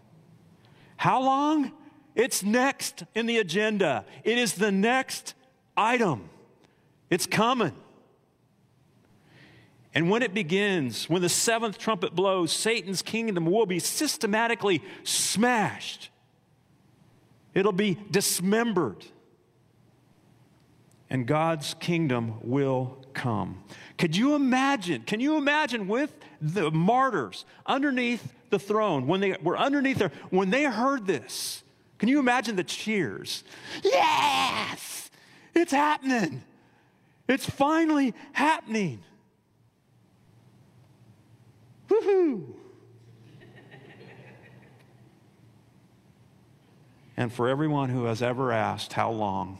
How 0.96 1.22
long? 1.22 1.72
It's 2.14 2.42
next 2.42 3.04
in 3.14 3.26
the 3.26 3.38
agenda. 3.38 4.04
It 4.24 4.38
is 4.38 4.54
the 4.54 4.72
next 4.72 5.34
item. 5.76 6.28
It's 7.10 7.26
coming. 7.26 7.74
And 9.94 10.10
when 10.10 10.22
it 10.22 10.34
begins, 10.34 11.08
when 11.08 11.22
the 11.22 11.28
seventh 11.28 11.78
trumpet 11.78 12.14
blows, 12.14 12.52
Satan's 12.52 13.02
kingdom 13.02 13.46
will 13.46 13.66
be 13.66 13.78
systematically 13.78 14.82
smashed. 15.04 16.10
It'll 17.54 17.72
be 17.72 17.98
dismembered 18.10 19.04
and 21.10 21.26
God's 21.26 21.74
kingdom 21.74 22.34
will 22.42 22.98
come. 23.14 23.62
Could 23.96 24.16
you 24.16 24.34
imagine? 24.34 25.02
Can 25.02 25.20
you 25.20 25.36
imagine 25.36 25.88
with 25.88 26.14
the 26.40 26.70
martyrs 26.70 27.44
underneath 27.66 28.32
the 28.50 28.58
throne 28.58 29.06
when 29.06 29.20
they 29.20 29.36
were 29.42 29.58
underneath 29.58 29.98
there 29.98 30.12
when 30.30 30.50
they 30.50 30.64
heard 30.64 31.06
this? 31.06 31.62
Can 31.98 32.08
you 32.08 32.20
imagine 32.20 32.56
the 32.56 32.64
cheers? 32.64 33.42
Yes! 33.82 35.10
It's 35.54 35.72
happening. 35.72 36.42
It's 37.28 37.44
finally 37.44 38.14
happening. 38.32 39.00
Woohoo! 41.88 42.54
and 47.16 47.32
for 47.32 47.48
everyone 47.48 47.88
who 47.88 48.04
has 48.04 48.22
ever 48.22 48.52
asked, 48.52 48.92
How 48.92 49.10
long? 49.10 49.58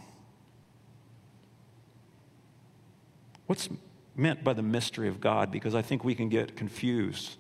What's 3.48 3.70
meant 4.14 4.44
by 4.44 4.52
the 4.52 4.62
mystery 4.62 5.08
of 5.08 5.20
God? 5.20 5.50
Because 5.50 5.74
I 5.74 5.80
think 5.80 6.04
we 6.04 6.14
can 6.14 6.28
get 6.28 6.54
confused 6.54 7.36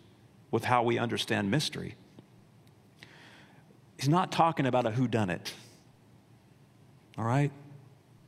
with 0.50 0.64
how 0.64 0.82
we 0.82 0.98
understand 0.98 1.50
mystery. 1.50 1.96
He's 3.98 4.08
not 4.08 4.32
talking 4.32 4.64
about 4.64 4.86
a 4.86 4.90
whodunit. 4.90 5.52
All 7.18 7.26
right? 7.26 7.52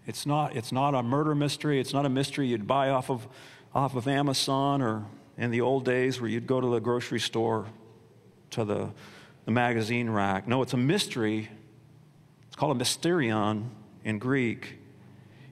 It's 0.06 0.26
not, 0.26 0.54
it's 0.56 0.72
not 0.72 0.94
a 0.94 1.02
murder 1.02 1.34
mystery. 1.34 1.80
It's 1.80 1.94
not 1.94 2.04
a 2.04 2.10
mystery 2.10 2.48
you'd 2.48 2.66
buy 2.66 2.90
off 2.90 3.08
of, 3.08 3.26
off 3.74 3.96
of 3.96 4.06
Amazon 4.06 4.82
or 4.82 5.06
in 5.38 5.50
the 5.50 5.62
old 5.62 5.86
days 5.86 6.20
where 6.20 6.28
you'd 6.28 6.46
go 6.46 6.60
to 6.60 6.66
the 6.66 6.80
grocery 6.80 7.20
store 7.20 7.64
to 8.50 8.66
the, 8.66 8.90
the 9.46 9.52
magazine 9.52 10.10
rack. 10.10 10.46
No, 10.46 10.60
it's 10.60 10.74
a 10.74 10.76
mystery. 10.76 11.48
It's 12.48 12.56
called 12.56 12.78
a 12.78 12.84
mysterion 12.84 13.68
in 14.04 14.18
Greek. 14.18 14.79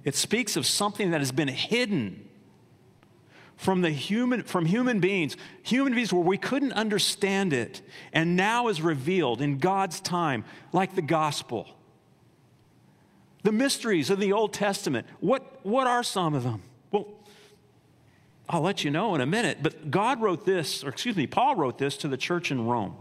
It 0.09 0.15
speaks 0.15 0.57
of 0.57 0.65
something 0.65 1.11
that 1.11 1.21
has 1.21 1.33
been 1.33 1.49
hidden 1.49 2.27
from 3.59 3.83
the 3.83 3.91
human 3.91 4.43
from 4.43 4.65
human 4.65 5.01
beings 5.01 5.37
human 5.63 5.95
beings 5.95 6.11
where 6.15 6.23
we 6.23 6.39
couldn't 6.39 6.73
understand 6.73 7.53
it 7.53 7.83
and 8.15 8.35
now 8.35 8.69
is 8.69 8.81
revealed 8.81 9.43
in 9.43 9.59
god's 9.59 10.01
time 10.01 10.47
like 10.73 10.95
the 10.95 11.03
gospel. 11.03 11.77
The 13.43 13.53
mysteries 13.53 14.09
of 14.09 14.19
the 14.19 14.33
old 14.33 14.55
testament 14.55 15.07
what 15.21 15.63
what 15.63 15.87
are 15.87 16.03
some 16.03 16.33
of 16.33 16.43
them? 16.43 16.63
Well 16.91 17.07
i'll 18.49 18.63
let 18.63 18.85
you 18.85 18.91
know 18.91 19.15
in 19.15 19.21
a 19.21 19.27
minute 19.27 19.59
but 19.61 19.91
god 19.91 20.23
wrote 20.23 20.47
this 20.47 20.83
or 20.83 20.89
excuse 20.89 21.17
me 21.17 21.27
paul 21.27 21.55
wrote 21.55 21.77
this 21.77 21.99
to 21.99 22.09
the 22.09 22.17
church 22.17 22.51
in 22.51 22.67
rome. 22.67 22.97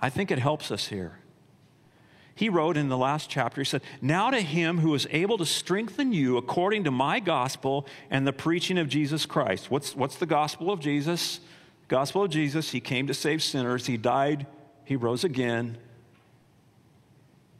I 0.00 0.08
think 0.08 0.30
it 0.30 0.38
helps 0.38 0.70
us 0.70 0.86
here 0.86 1.18
he 2.38 2.48
wrote 2.48 2.76
in 2.76 2.88
the 2.88 2.96
last 2.96 3.28
chapter, 3.28 3.60
he 3.60 3.64
said, 3.64 3.82
Now 4.00 4.30
to 4.30 4.40
him 4.40 4.78
who 4.78 4.94
is 4.94 5.08
able 5.10 5.38
to 5.38 5.44
strengthen 5.44 6.12
you 6.12 6.36
according 6.36 6.84
to 6.84 6.92
my 6.92 7.18
gospel 7.18 7.84
and 8.10 8.24
the 8.24 8.32
preaching 8.32 8.78
of 8.78 8.88
Jesus 8.88 9.26
Christ. 9.26 9.72
What's, 9.72 9.96
what's 9.96 10.14
the 10.18 10.24
gospel 10.24 10.70
of 10.70 10.78
Jesus? 10.78 11.40
Gospel 11.88 12.22
of 12.22 12.30
Jesus, 12.30 12.70
he 12.70 12.78
came 12.78 13.08
to 13.08 13.14
save 13.14 13.42
sinners, 13.42 13.86
he 13.86 13.96
died, 13.96 14.46
he 14.84 14.94
rose 14.94 15.24
again. 15.24 15.78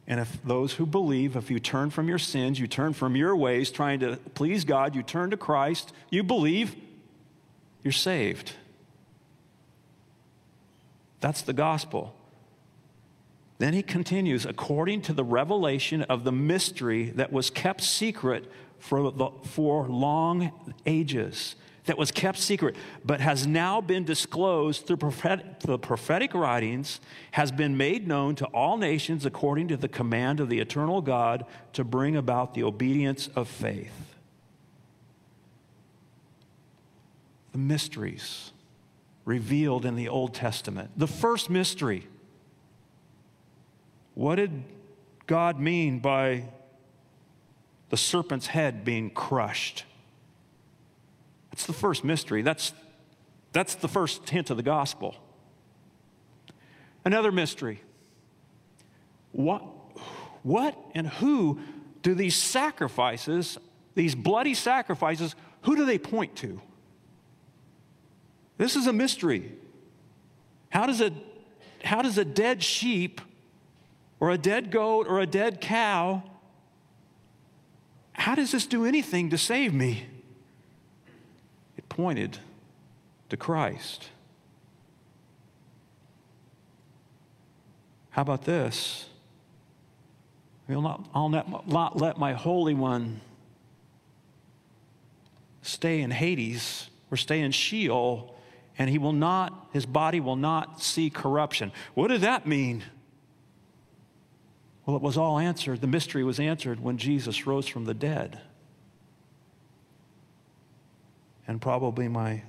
And 0.07 0.21
if 0.21 0.41
those 0.45 0.71
who 0.71 0.85
believe, 0.85 1.35
if 1.35 1.51
you 1.51 1.59
turn 1.59 1.89
from 1.89 2.07
your 2.07 2.17
sins, 2.17 2.57
you 2.57 2.65
turn 2.65 2.93
from 2.93 3.17
your 3.17 3.35
ways 3.35 3.71
trying 3.71 3.99
to 3.99 4.15
please 4.33 4.63
God, 4.63 4.95
you 4.95 5.03
turn 5.03 5.31
to 5.31 5.37
Christ, 5.37 5.91
you 6.09 6.23
believe, 6.23 6.73
you're 7.83 7.91
saved. 7.91 8.53
That's 11.19 11.41
the 11.41 11.51
gospel. 11.51 12.15
Then 13.59 13.73
he 13.73 13.83
continues, 13.83 14.45
according 14.45 15.01
to 15.03 15.13
the 15.13 15.23
revelation 15.23 16.01
of 16.03 16.23
the 16.23 16.31
mystery 16.31 17.11
that 17.11 17.31
was 17.31 17.49
kept 17.49 17.81
secret 17.81 18.49
for, 18.79 19.11
the, 19.11 19.29
for 19.43 19.85
long 19.87 20.53
ages, 20.85 21.55
that 21.83 21.97
was 21.97 22.09
kept 22.09 22.39
secret, 22.39 22.77
but 23.03 23.19
has 23.19 23.45
now 23.45 23.81
been 23.81 24.05
disclosed 24.05 24.87
through 24.87 25.11
the 25.65 25.77
prophetic 25.77 26.33
writings, 26.33 27.01
has 27.31 27.51
been 27.51 27.75
made 27.75 28.07
known 28.07 28.33
to 28.35 28.45
all 28.47 28.77
nations 28.77 29.25
according 29.25 29.67
to 29.67 29.75
the 29.75 29.89
command 29.89 30.39
of 30.39 30.47
the 30.47 30.59
eternal 30.59 31.01
God 31.01 31.45
to 31.73 31.83
bring 31.83 32.15
about 32.15 32.53
the 32.53 32.63
obedience 32.63 33.27
of 33.35 33.49
faith. 33.49 34.15
The 37.51 37.57
mysteries 37.57 38.53
revealed 39.25 39.85
in 39.85 39.97
the 39.97 40.07
Old 40.07 40.33
Testament. 40.33 40.91
The 40.95 41.07
first 41.07 41.49
mystery 41.49 42.07
what 44.19 44.35
did 44.35 44.65
God 45.27 45.61
mean 45.61 45.99
by 45.99 46.43
the 47.89 47.95
serpent's 47.95 48.47
head 48.47 48.83
being 48.83 49.09
crushed? 49.11 49.85
That's 51.51 51.65
the 51.65 51.71
first 51.71 52.03
mystery. 52.03 52.41
That's, 52.41 52.73
that's 53.53 53.75
the 53.75 53.87
first 53.87 54.29
hint 54.29 54.49
of 54.49 54.57
the 54.57 54.63
gospel. 54.63 55.15
Another 57.05 57.31
mystery. 57.31 57.81
What, 59.31 59.61
what 60.43 60.77
and 60.93 61.07
who 61.07 61.61
do 62.01 62.13
these 62.13 62.35
sacrifices, 62.35 63.57
these 63.95 64.15
bloody 64.15 64.53
sacrifices, 64.53 65.33
who 65.61 65.77
do 65.77 65.85
they 65.85 65.97
point 65.97 66.35
to? 66.35 66.61
This 68.57 68.75
is 68.75 68.85
a 68.85 68.91
mystery. 68.91 69.53
How 70.71 70.87
does 70.87 70.99
a, 70.99 71.13
how 71.85 72.01
does 72.01 72.17
a 72.17 72.25
dead 72.25 72.61
sheep 72.61 73.21
or 74.19 74.31
a 74.31 74.37
dead 74.37 74.71
goat 74.71 75.07
or 75.07 75.19
a 75.19 75.25
dead 75.25 75.61
cow, 75.61 76.23
how 78.13 78.35
does 78.35 78.51
this 78.51 78.65
do 78.65 78.85
anything 78.85 79.29
to 79.29 79.37
save 79.37 79.73
me? 79.73 80.05
It 81.77 81.87
pointed 81.87 82.37
to 83.29 83.37
Christ. 83.37 84.09
How 88.09 88.23
about 88.23 88.43
this? 88.43 89.05
I'll 90.69 90.81
not, 90.81 91.09
I'll 91.13 91.29
not 91.29 91.97
let 91.97 92.17
my 92.17 92.33
Holy 92.33 92.73
One 92.73 93.21
stay 95.61 96.01
in 96.01 96.11
Hades 96.11 96.89
or 97.09 97.17
stay 97.17 97.39
in 97.39 97.51
Sheol, 97.51 98.35
and 98.77 98.89
he 98.89 98.97
will 98.97 99.13
not, 99.13 99.69
his 99.73 99.85
body 99.85 100.19
will 100.19 100.35
not 100.35 100.81
see 100.81 101.09
corruption. 101.09 101.71
What 101.95 102.09
did 102.09 102.21
that 102.21 102.45
mean? 102.45 102.83
Well, 104.89 104.95
it 104.95 105.03
was 105.03 105.17
all 105.17 105.37
answered. 105.37 105.81
The 105.81 105.87
mystery 105.87 106.23
was 106.23 106.39
answered 106.39 106.79
when 106.79 106.97
Jesus 106.97 107.45
rose 107.45 107.67
from 107.67 107.85
the 107.85 107.93
dead. 107.93 108.41
And 111.47 111.61
probably 111.61 112.07
my, 112.07 112.41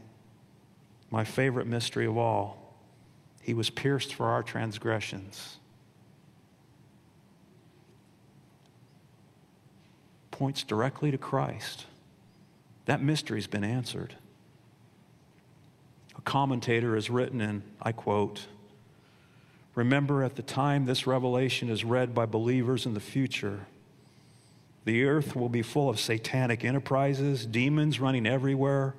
my 1.11 1.23
favorite 1.23 1.67
mystery 1.67 2.07
of 2.07 2.17
all, 2.17 2.79
he 3.43 3.53
was 3.53 3.69
pierced 3.69 4.15
for 4.15 4.29
our 4.29 4.43
transgressions. 4.43 5.59
Points 10.31 10.63
directly 10.63 11.11
to 11.11 11.19
Christ. 11.19 11.85
That 12.87 13.03
mystery's 13.03 13.49
been 13.49 13.65
answered. 13.65 14.15
A 16.17 16.23
commentator 16.23 16.95
has 16.95 17.11
written, 17.11 17.43
and 17.43 17.61
I 17.83 17.93
quote, 17.93 18.47
Remember, 19.81 20.23
at 20.23 20.37
the 20.37 20.43
time 20.43 20.85
this 20.85 21.07
revelation 21.07 21.71
is 21.71 21.87
read 21.87 22.15
by 22.15 22.27
believers 22.27 22.85
in 22.85 22.93
the 22.93 23.01
future, 23.01 23.61
the 24.85 25.05
earth 25.05 25.35
will 25.35 25.49
be 25.49 25.63
full 25.63 25.89
of 25.89 25.99
satanic 25.99 26.67
enterprises, 26.67 27.47
demons 27.47 27.99
running 27.99 28.27
everywhere, 28.27 28.95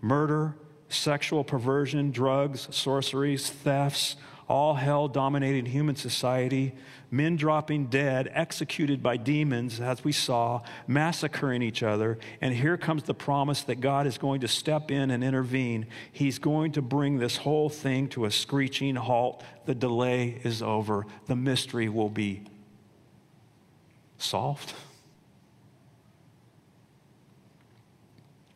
murder, 0.00 0.56
sexual 0.88 1.44
perversion, 1.44 2.10
drugs, 2.10 2.66
sorceries, 2.72 3.48
thefts, 3.48 4.16
all 4.48 4.74
hell 4.74 5.08
dominating 5.08 5.66
human 5.66 5.96
society, 5.96 6.74
men 7.10 7.36
dropping 7.36 7.86
dead, 7.86 8.30
executed 8.32 9.02
by 9.02 9.16
demons, 9.16 9.80
as 9.80 10.04
we 10.04 10.12
saw, 10.12 10.60
massacring 10.86 11.62
each 11.62 11.82
other. 11.82 12.18
And 12.40 12.54
here 12.54 12.76
comes 12.76 13.04
the 13.04 13.14
promise 13.14 13.62
that 13.62 13.80
God 13.80 14.06
is 14.06 14.18
going 14.18 14.40
to 14.40 14.48
step 14.48 14.90
in 14.90 15.10
and 15.10 15.24
intervene. 15.24 15.86
He's 16.12 16.38
going 16.38 16.72
to 16.72 16.82
bring 16.82 17.18
this 17.18 17.36
whole 17.36 17.68
thing 17.68 18.08
to 18.08 18.24
a 18.24 18.30
screeching 18.30 18.96
halt. 18.96 19.42
The 19.66 19.74
delay 19.74 20.40
is 20.44 20.62
over, 20.62 21.06
the 21.26 21.36
mystery 21.36 21.88
will 21.88 22.10
be 22.10 22.42
solved. 24.18 24.72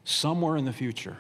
Somewhere 0.05 0.57
in 0.57 0.64
the 0.64 0.72
future. 0.72 1.18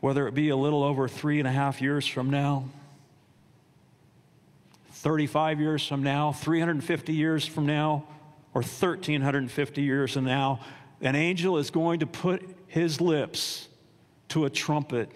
Whether 0.00 0.28
it 0.28 0.34
be 0.34 0.48
a 0.48 0.56
little 0.56 0.82
over 0.82 1.08
three 1.08 1.38
and 1.38 1.48
a 1.48 1.52
half 1.52 1.80
years 1.82 2.06
from 2.06 2.30
now, 2.30 2.64
35 4.92 5.60
years 5.60 5.86
from 5.86 6.02
now, 6.02 6.32
350 6.32 7.12
years 7.12 7.46
from 7.46 7.66
now, 7.66 8.04
or 8.54 8.62
1350 8.62 9.82
years 9.82 10.12
from 10.12 10.24
now, 10.24 10.60
an 11.00 11.14
angel 11.14 11.58
is 11.58 11.70
going 11.70 12.00
to 12.00 12.06
put 12.06 12.42
his 12.66 13.00
lips 13.00 13.68
to 14.28 14.44
a 14.44 14.50
trumpet, 14.50 15.10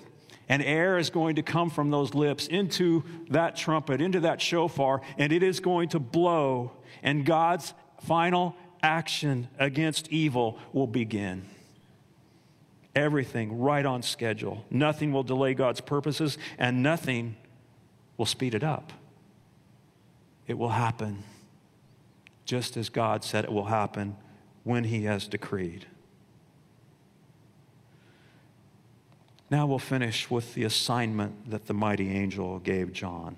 and 0.48 0.62
air 0.62 0.98
is 0.98 1.10
going 1.10 1.36
to 1.36 1.42
come 1.42 1.70
from 1.70 1.90
those 1.90 2.14
lips 2.14 2.46
into 2.46 3.02
that 3.30 3.56
trumpet, 3.56 4.00
into 4.00 4.20
that 4.20 4.40
shofar, 4.40 5.02
and 5.18 5.32
it 5.32 5.42
is 5.42 5.60
going 5.60 5.88
to 5.88 5.98
blow, 5.98 6.72
and 7.02 7.26
God's 7.26 7.74
final 8.04 8.56
action 8.82 9.48
against 9.58 10.08
evil 10.08 10.58
will 10.72 10.86
begin. 10.86 11.44
Everything 12.94 13.58
right 13.58 13.84
on 13.84 14.02
schedule. 14.02 14.64
Nothing 14.70 15.12
will 15.12 15.22
delay 15.22 15.54
God's 15.54 15.80
purposes, 15.80 16.36
and 16.58 16.82
nothing 16.82 17.36
will 18.16 18.26
speed 18.26 18.54
it 18.54 18.62
up. 18.62 18.92
It 20.46 20.58
will 20.58 20.70
happen 20.70 21.22
just 22.44 22.76
as 22.76 22.88
God 22.88 23.24
said 23.24 23.44
it 23.44 23.52
will 23.52 23.66
happen 23.66 24.16
when 24.64 24.84
He 24.84 25.04
has 25.04 25.26
decreed. 25.26 25.86
Now 29.50 29.66
we'll 29.66 29.78
finish 29.78 30.30
with 30.30 30.54
the 30.54 30.64
assignment 30.64 31.50
that 31.50 31.66
the 31.66 31.74
mighty 31.74 32.10
angel 32.10 32.58
gave 32.58 32.92
John. 32.92 33.36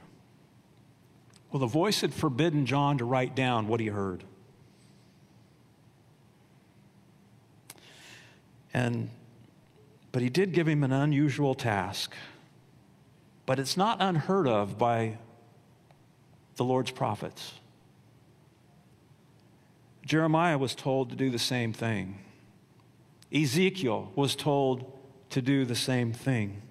Well, 1.51 1.61
the 1.61 1.67
voice 1.67 2.01
had 2.01 2.15
forbidden 2.15 2.67
John 2.67 2.99
to 2.99 3.05
write 3.05 3.35
down 3.35 3.69
what 3.69 3.81
he 3.81 3.87
heard. 3.87 4.25
And, 8.73 9.11
but 10.15 10.23
he 10.23 10.31
did 10.31 10.53
give 10.53 10.69
him 10.69 10.85
an 10.85 10.93
unusual 10.93 11.57
task. 11.57 12.15
But 13.47 13.59
it's 13.59 13.77
not 13.77 13.97
unheard 14.01 14.47
of 14.47 14.79
by 14.79 15.19
the 16.55 16.63
Lord's 16.63 16.93
prophets. 16.93 17.55
Jeremiah 20.07 20.57
was 20.57 20.77
told 20.77 21.11
to 21.11 21.17
do 21.17 21.31
the 21.31 21.39
same 21.41 21.73
thing. 21.73 22.21
Ezekiel 23.35 24.13
was 24.15 24.37
told 24.37 24.97
to 25.31 25.43
do 25.43 25.65
the 25.65 25.75
same 25.75 26.13
thing. 26.13 26.63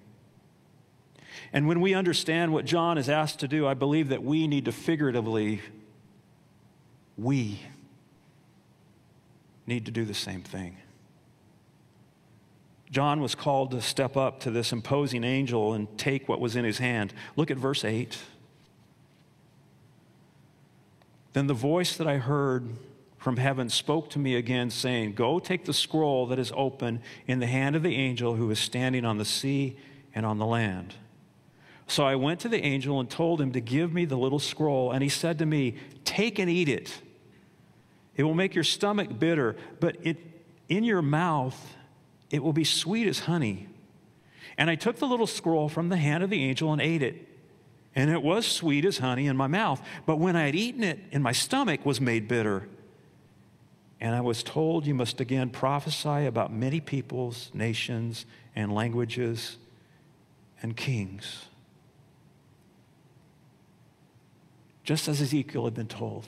And 1.52 1.68
when 1.68 1.82
we 1.82 1.92
understand 1.92 2.50
what 2.50 2.64
John 2.64 2.96
is 2.96 3.10
asked 3.10 3.40
to 3.40 3.48
do, 3.48 3.66
I 3.66 3.74
believe 3.74 4.08
that 4.08 4.22
we 4.22 4.48
need 4.48 4.64
to 4.64 4.72
figuratively, 4.72 5.60
we 7.18 7.60
need 9.66 9.84
to 9.84 9.90
do 9.90 10.06
the 10.06 10.14
same 10.14 10.40
thing. 10.40 10.78
John 12.94 13.20
was 13.20 13.34
called 13.34 13.72
to 13.72 13.80
step 13.82 14.16
up 14.16 14.38
to 14.40 14.52
this 14.52 14.70
imposing 14.70 15.24
angel 15.24 15.74
and 15.74 15.98
take 15.98 16.28
what 16.28 16.40
was 16.40 16.54
in 16.54 16.64
his 16.64 16.78
hand. 16.78 17.12
Look 17.34 17.50
at 17.50 17.56
verse 17.56 17.84
8. 17.84 18.16
Then 21.32 21.48
the 21.48 21.54
voice 21.54 21.96
that 21.96 22.06
I 22.06 22.18
heard 22.18 22.68
from 23.18 23.36
heaven 23.36 23.68
spoke 23.68 24.10
to 24.10 24.20
me 24.20 24.36
again, 24.36 24.70
saying, 24.70 25.14
Go 25.14 25.40
take 25.40 25.64
the 25.64 25.74
scroll 25.74 26.28
that 26.28 26.38
is 26.38 26.52
open 26.54 27.02
in 27.26 27.40
the 27.40 27.48
hand 27.48 27.74
of 27.74 27.82
the 27.82 27.96
angel 27.96 28.36
who 28.36 28.48
is 28.52 28.60
standing 28.60 29.04
on 29.04 29.18
the 29.18 29.24
sea 29.24 29.76
and 30.14 30.24
on 30.24 30.38
the 30.38 30.46
land. 30.46 30.94
So 31.88 32.06
I 32.06 32.14
went 32.14 32.38
to 32.40 32.48
the 32.48 32.64
angel 32.64 33.00
and 33.00 33.10
told 33.10 33.40
him 33.40 33.50
to 33.54 33.60
give 33.60 33.92
me 33.92 34.04
the 34.04 34.16
little 34.16 34.38
scroll, 34.38 34.92
and 34.92 35.02
he 35.02 35.08
said 35.08 35.40
to 35.40 35.46
me, 35.46 35.74
Take 36.04 36.38
and 36.38 36.48
eat 36.48 36.68
it. 36.68 37.00
It 38.14 38.22
will 38.22 38.34
make 38.34 38.54
your 38.54 38.62
stomach 38.62 39.18
bitter, 39.18 39.56
but 39.80 39.96
it, 40.04 40.16
in 40.68 40.84
your 40.84 41.02
mouth 41.02 41.74
it 42.30 42.42
will 42.42 42.52
be 42.52 42.64
sweet 42.64 43.06
as 43.06 43.20
honey. 43.20 43.68
And 44.56 44.70
I 44.70 44.74
took 44.74 44.96
the 44.96 45.06
little 45.06 45.26
scroll 45.26 45.68
from 45.68 45.88
the 45.88 45.96
hand 45.96 46.22
of 46.22 46.30
the 46.30 46.42
angel 46.42 46.72
and 46.72 46.80
ate 46.80 47.02
it. 47.02 47.28
And 47.94 48.10
it 48.10 48.22
was 48.22 48.46
sweet 48.46 48.84
as 48.84 48.98
honey 48.98 49.26
in 49.26 49.36
my 49.36 49.46
mouth. 49.46 49.80
But 50.06 50.18
when 50.18 50.36
I 50.36 50.46
had 50.46 50.54
eaten 50.54 50.82
it, 50.82 50.98
and 51.12 51.22
my 51.22 51.32
stomach 51.32 51.84
was 51.86 52.00
made 52.00 52.26
bitter. 52.26 52.68
And 54.00 54.14
I 54.14 54.20
was 54.20 54.42
told, 54.42 54.86
You 54.86 54.94
must 54.94 55.20
again 55.20 55.50
prophesy 55.50 56.26
about 56.26 56.52
many 56.52 56.80
peoples, 56.80 57.50
nations, 57.54 58.26
and 58.56 58.72
languages 58.72 59.56
and 60.60 60.76
kings. 60.76 61.46
Just 64.82 65.08
as 65.08 65.22
Ezekiel 65.22 65.64
had 65.64 65.74
been 65.74 65.88
told. 65.88 66.26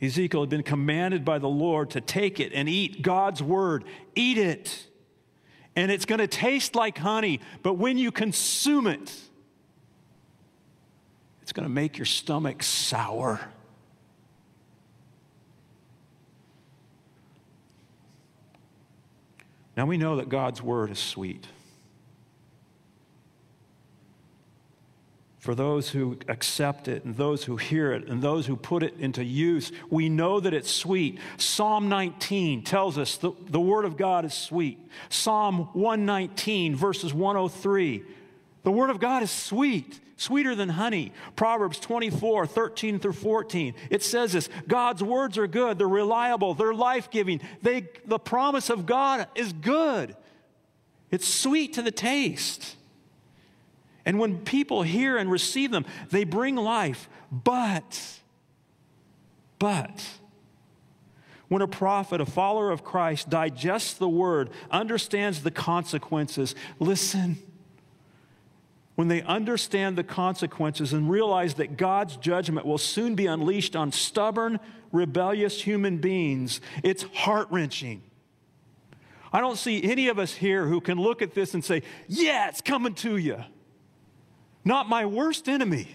Ezekiel 0.00 0.42
had 0.42 0.50
been 0.50 0.62
commanded 0.62 1.24
by 1.24 1.38
the 1.38 1.48
Lord 1.48 1.90
to 1.90 2.00
take 2.00 2.38
it 2.38 2.52
and 2.52 2.68
eat 2.68 3.02
God's 3.02 3.42
word. 3.42 3.84
Eat 4.14 4.38
it. 4.38 4.86
And 5.74 5.90
it's 5.90 6.04
going 6.04 6.18
to 6.18 6.26
taste 6.26 6.74
like 6.74 6.98
honey, 6.98 7.40
but 7.62 7.74
when 7.74 7.98
you 7.98 8.10
consume 8.10 8.86
it, 8.86 9.12
it's 11.42 11.52
going 11.52 11.64
to 11.64 11.72
make 11.72 11.98
your 11.98 12.06
stomach 12.06 12.62
sour. 12.62 13.40
Now 19.76 19.84
we 19.84 19.98
know 19.98 20.16
that 20.16 20.28
God's 20.28 20.62
word 20.62 20.90
is 20.90 20.98
sweet. 20.98 21.46
For 25.46 25.54
those 25.54 25.90
who 25.90 26.18
accept 26.26 26.88
it 26.88 27.04
and 27.04 27.16
those 27.16 27.44
who 27.44 27.56
hear 27.56 27.92
it 27.92 28.08
and 28.08 28.20
those 28.20 28.46
who 28.46 28.56
put 28.56 28.82
it 28.82 28.94
into 28.98 29.22
use. 29.22 29.70
We 29.88 30.08
know 30.08 30.40
that 30.40 30.52
it's 30.52 30.68
sweet. 30.68 31.20
Psalm 31.36 31.88
19 31.88 32.64
tells 32.64 32.98
us 32.98 33.16
the, 33.16 33.30
the 33.48 33.60
Word 33.60 33.84
of 33.84 33.96
God 33.96 34.24
is 34.24 34.34
sweet. 34.34 34.76
Psalm 35.08 35.68
119, 35.74 36.74
verses 36.74 37.14
103. 37.14 38.02
The 38.64 38.72
Word 38.72 38.90
of 38.90 38.98
God 38.98 39.22
is 39.22 39.30
sweet, 39.30 40.00
sweeter 40.16 40.56
than 40.56 40.68
honey. 40.68 41.12
Proverbs 41.36 41.78
24, 41.78 42.48
13 42.48 42.98
through 42.98 43.12
14. 43.12 43.74
It 43.88 44.02
says 44.02 44.32
this 44.32 44.48
God's 44.66 45.00
words 45.00 45.38
are 45.38 45.46
good, 45.46 45.78
they're 45.78 45.86
reliable, 45.86 46.54
they're 46.54 46.74
life 46.74 47.08
giving. 47.08 47.40
They, 47.62 47.86
the 48.04 48.18
promise 48.18 48.68
of 48.68 48.84
God 48.84 49.28
is 49.36 49.52
good, 49.52 50.16
it's 51.12 51.28
sweet 51.28 51.74
to 51.74 51.82
the 51.82 51.92
taste. 51.92 52.74
And 54.06 54.20
when 54.20 54.38
people 54.38 54.82
hear 54.82 55.18
and 55.18 55.30
receive 55.30 55.72
them, 55.72 55.84
they 56.10 56.22
bring 56.22 56.54
life. 56.54 57.10
But, 57.30 58.20
but, 59.58 60.08
when 61.48 61.60
a 61.60 61.66
prophet, 61.66 62.20
a 62.20 62.26
follower 62.26 62.70
of 62.70 62.84
Christ, 62.84 63.28
digests 63.28 63.94
the 63.94 64.08
word, 64.08 64.50
understands 64.70 65.42
the 65.42 65.50
consequences, 65.50 66.54
listen. 66.78 67.38
When 68.94 69.08
they 69.08 69.20
understand 69.22 69.98
the 69.98 70.04
consequences 70.04 70.94
and 70.94 71.10
realize 71.10 71.54
that 71.54 71.76
God's 71.76 72.16
judgment 72.16 72.64
will 72.64 72.78
soon 72.78 73.14
be 73.14 73.26
unleashed 73.26 73.76
on 73.76 73.92
stubborn, 73.92 74.58
rebellious 74.90 75.60
human 75.60 75.98
beings, 75.98 76.62
it's 76.82 77.02
heart 77.12 77.48
wrenching. 77.50 78.02
I 79.32 79.40
don't 79.40 79.58
see 79.58 79.82
any 79.82 80.08
of 80.08 80.18
us 80.18 80.32
here 80.32 80.66
who 80.66 80.80
can 80.80 80.96
look 80.96 81.20
at 81.20 81.34
this 81.34 81.52
and 81.52 81.62
say, 81.62 81.82
Yeah, 82.08 82.48
it's 82.48 82.62
coming 82.62 82.94
to 82.94 83.18
you. 83.18 83.44
Not 84.66 84.88
my 84.88 85.06
worst 85.06 85.48
enemy. 85.48 85.86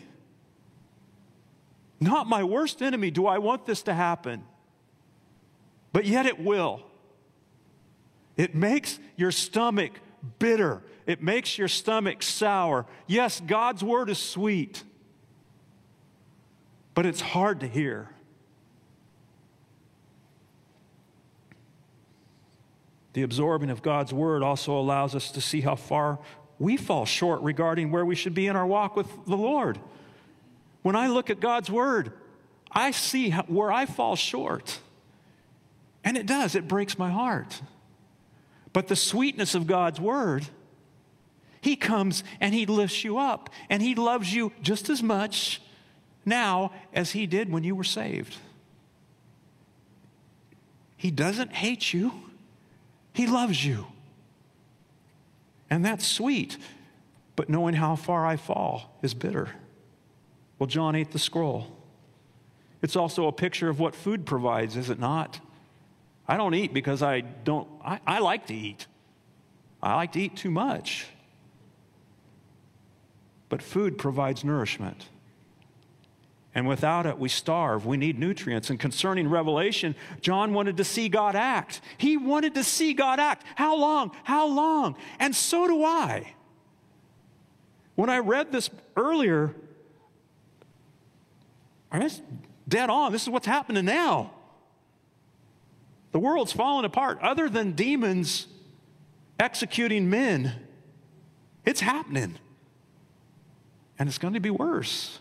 Not 2.00 2.26
my 2.26 2.42
worst 2.46 2.82
enemy 2.82 3.12
do 3.12 3.28
I 3.28 3.38
want 3.38 3.66
this 3.66 3.82
to 3.84 3.94
happen. 3.94 4.46
But 5.92 6.06
yet 6.06 6.26
it 6.26 6.40
will. 6.40 6.82
It 8.38 8.56
makes 8.56 8.98
your 9.18 9.32
stomach 9.32 9.92
bitter. 10.40 10.82
It 11.06 11.22
makes 11.22 11.58
your 11.58 11.68
stomach 11.68 12.24
sour. 12.24 12.86
Yes, 13.08 13.42
God's 13.46 13.84
word 13.84 14.10
is 14.10 14.18
sweet, 14.18 14.84
but 16.94 17.06
it's 17.06 17.20
hard 17.20 17.60
to 17.60 17.68
hear. 17.68 18.08
The 23.12 23.24
absorbing 23.24 23.70
of 23.70 23.82
God's 23.82 24.14
word 24.14 24.44
also 24.44 24.80
allows 24.80 25.14
us 25.14 25.30
to 25.32 25.42
see 25.42 25.60
how 25.60 25.76
far 25.76 26.20
we 26.62 26.78
fall 26.78 27.06
short 27.06 27.42
regarding 27.42 27.92
where 27.92 28.06
we 28.06 28.14
should 28.14 28.36
be 28.36 28.46
in 28.46 28.56
our 28.56 28.68
walk 28.68 28.96
with 28.96 29.08
the 29.26 29.36
Lord. 29.36 29.80
When 30.84 30.96
I 30.96 31.08
look 31.08 31.32
at 31.32 31.40
God's 31.40 31.72
word, 31.72 32.14
I 32.72 32.92
see 32.92 33.32
where 33.32 33.72
I 33.72 33.88
fall 33.88 34.16
short. 34.16 34.80
And 36.04 36.16
it 36.16 36.28
does, 36.28 36.54
it 36.54 36.68
breaks 36.68 37.00
my 37.00 37.10
heart. 37.10 37.62
But 38.74 38.88
the 38.88 38.96
sweetness 38.96 39.56
of 39.56 39.66
God's 39.66 40.00
word, 40.00 40.46
He 41.62 41.76
comes 41.76 42.24
and 42.40 42.54
He 42.54 42.68
lifts 42.68 43.04
you 43.04 43.18
up, 43.18 43.50
and 43.68 43.82
He 43.82 43.96
loves 43.96 44.32
you 44.32 44.52
just 44.62 44.88
as 44.88 45.02
much 45.02 45.64
now 46.26 46.72
as 46.94 47.12
He 47.12 47.26
did 47.26 47.52
when 47.52 47.64
you 47.64 47.76
were 47.76 47.84
saved. 47.84 48.38
He 50.96 51.10
doesn't 51.10 51.54
hate 51.54 51.92
you, 51.92 52.14
He 53.14 53.26
loves 53.26 53.66
you. 53.66 53.88
And 55.72 55.84
that's 55.84 56.06
sweet. 56.06 56.58
But 57.36 57.50
knowing 57.50 57.74
how 57.74 57.96
far 57.96 58.28
I 58.28 58.36
fall 58.36 59.00
is 59.02 59.16
bitter. 59.16 59.50
Well, 60.60 60.68
John 60.68 60.94
ate 60.94 61.12
the 61.12 61.18
scroll. 61.18 61.76
It's 62.84 62.96
also 62.96 63.28
a 63.28 63.32
picture 63.32 63.70
of 63.70 63.80
what 63.80 63.96
food 63.96 64.26
provides, 64.26 64.76
is 64.76 64.90
it 64.90 65.00
not? 65.00 65.40
I 66.28 66.38
don't 66.38 66.54
eat 66.54 66.74
because 66.74 67.02
I 67.02 67.22
don't, 67.22 67.68
I, 67.84 68.00
I 68.06 68.20
like 68.20 68.48
to 68.48 68.54
eat. 68.54 68.86
I 69.82 69.96
like 69.96 70.12
to 70.12 70.22
eat 70.22 70.36
too 70.36 70.52
much. 70.52 71.08
But 73.50 73.62
food 73.62 73.98
provides 73.98 74.44
nourishment. 74.44 75.08
And 76.54 76.68
without 76.68 77.06
it, 77.06 77.18
we 77.18 77.30
starve. 77.30 77.86
We 77.86 77.96
need 77.96 78.20
nutrients. 78.20 78.70
And 78.70 78.80
concerning 78.80 79.30
Revelation, 79.30 79.96
John 80.20 80.54
wanted 80.54 80.78
to 80.78 80.84
see 80.84 81.08
God 81.08 81.36
act. 81.36 81.80
He 81.98 82.18
wanted 82.18 82.56
to 82.56 82.64
see 82.64 82.94
God 82.94 83.20
act. 83.20 83.46
How 83.56 83.78
long? 83.78 84.12
How 84.24 84.48
long? 84.48 84.98
And 85.20 85.34
so 85.34 85.66
do 85.68 85.84
I. 85.84 86.34
When 87.96 88.10
I 88.10 88.20
read 88.20 88.52
this 88.52 88.70
earlier, 88.98 89.56
I 91.92 92.10
dead 92.68 92.90
on. 92.90 93.12
This 93.12 93.24
is 93.24 93.30
what's 93.30 93.46
happening 93.46 93.86
now. 93.86 94.32
The 96.12 96.20
world's 96.20 96.52
falling 96.52 96.84
apart. 96.84 97.20
Other 97.22 97.50
than 97.50 97.72
demons 97.72 98.48
executing 99.40 100.10
men, 100.10 100.54
it's 101.66 101.80
happening. 101.80 102.38
And 103.98 104.10
it's 104.10 104.18
going 104.18 104.34
to 104.34 104.40
be 104.40 104.50
worse. 104.50 105.20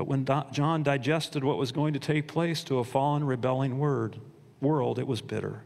But 0.00 0.06
when 0.06 0.24
John 0.50 0.82
digested 0.82 1.44
what 1.44 1.58
was 1.58 1.72
going 1.72 1.92
to 1.92 1.98
take 1.98 2.26
place 2.26 2.64
to 2.64 2.78
a 2.78 2.84
fallen, 2.84 3.22
rebelling 3.22 3.78
word, 3.78 4.16
world, 4.58 4.98
it 4.98 5.06
was 5.06 5.20
bitter. 5.20 5.62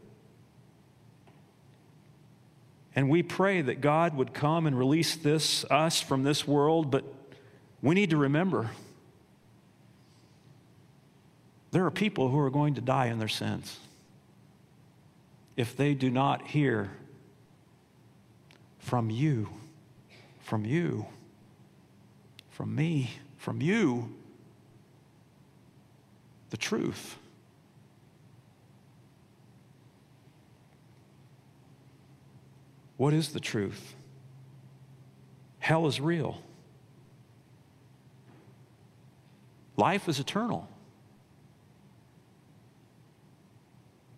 And 2.93 3.09
we 3.09 3.23
pray 3.23 3.61
that 3.61 3.79
God 3.79 4.13
would 4.17 4.33
come 4.33 4.67
and 4.67 4.77
release 4.77 5.15
this, 5.15 5.63
us 5.71 6.01
from 6.01 6.23
this 6.23 6.45
world, 6.45 6.91
but 6.91 7.05
we 7.81 7.95
need 7.95 8.09
to 8.09 8.17
remember 8.17 8.71
there 11.71 11.85
are 11.85 11.91
people 11.91 12.27
who 12.27 12.39
are 12.39 12.49
going 12.49 12.73
to 12.73 12.81
die 12.81 13.05
in 13.05 13.19
their 13.19 13.29
sins 13.29 13.79
if 15.55 15.77
they 15.77 15.93
do 15.93 16.09
not 16.09 16.45
hear 16.45 16.91
from 18.79 19.09
you, 19.09 19.47
from 20.41 20.65
you, 20.65 21.05
from 22.49 22.75
me, 22.75 23.11
from 23.37 23.61
you, 23.61 24.09
the 26.55 26.61
truth. 26.61 27.17
What 32.95 33.13
is 33.13 33.33
the 33.33 33.41
truth? 33.41 33.93
Hell 35.59 35.85
is 35.85 35.99
real. 35.99 36.41
Life 39.75 40.07
is 40.07 40.21
eternal. 40.21 40.69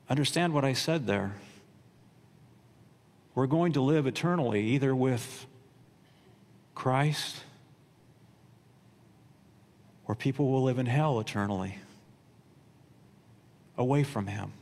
Understand 0.07 0.53
what 0.53 0.63
I 0.63 0.73
said 0.73 1.07
there. 1.07 1.33
We're 3.33 3.47
going 3.47 3.73
to 3.73 3.81
live 3.81 4.05
eternally 4.05 4.61
either 4.61 4.95
with 4.95 5.47
Christ 6.75 7.37
or 10.05 10.13
people 10.13 10.51
will 10.51 10.61
live 10.61 10.77
in 10.77 10.85
hell 10.85 11.19
eternally 11.19 11.79
away 13.77 14.03
from 14.03 14.27
Him. 14.27 14.53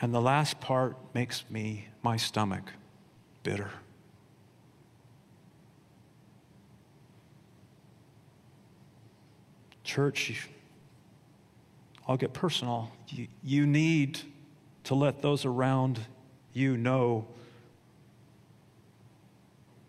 And 0.00 0.14
the 0.14 0.20
last 0.20 0.60
part 0.60 0.96
makes 1.14 1.44
me, 1.50 1.88
my 2.02 2.16
stomach, 2.16 2.70
bitter. 3.42 3.70
Church, 9.82 10.48
I'll 12.08 12.16
get 12.16 12.32
personal. 12.32 12.90
You, 13.08 13.28
you 13.42 13.66
need 13.66 14.18
to 14.84 14.94
let 14.94 15.22
those 15.22 15.44
around 15.44 16.00
you 16.52 16.76
know 16.76 17.26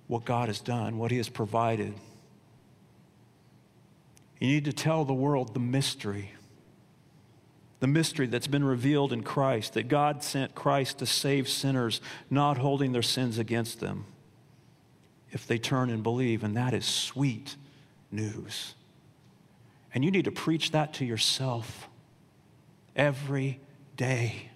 what 0.08 0.26
God 0.26 0.48
has 0.50 0.60
done, 0.60 0.98
what 0.98 1.12
He 1.12 1.18
has 1.18 1.30
provided. 1.30 1.94
You 4.40 4.48
need 4.48 4.66
to 4.66 4.74
tell 4.74 5.06
the 5.06 5.14
world 5.14 5.54
the 5.54 5.60
mystery. 5.60 6.32
The 7.80 7.88
mystery 7.88 8.28
that's 8.28 8.48
been 8.48 8.64
revealed 8.64 9.14
in 9.14 9.24
Christ, 9.24 9.74
that 9.74 9.88
God 9.88 10.24
sent 10.24 10.56
Christ 10.56 11.00
to 11.00 11.06
save 11.06 11.48
sinners, 11.48 12.02
not 12.30 12.58
holding 12.58 12.92
their 12.92 13.02
sins 13.02 13.38
against 13.38 13.80
them 13.80 14.06
if 15.32 15.46
they 15.46 15.58
turn 15.58 15.90
and 15.90 16.02
believe. 16.02 16.44
And 16.44 16.56
that 16.56 16.74
is 16.74 16.86
sweet 16.86 17.56
news. 18.12 18.76
And 19.94 20.04
you 20.04 20.12
need 20.12 20.26
to 20.26 20.32
preach 20.32 20.72
that 20.72 20.94
to 20.96 21.06
yourself 21.06 21.90
every 22.96 23.60
day. 23.96 24.50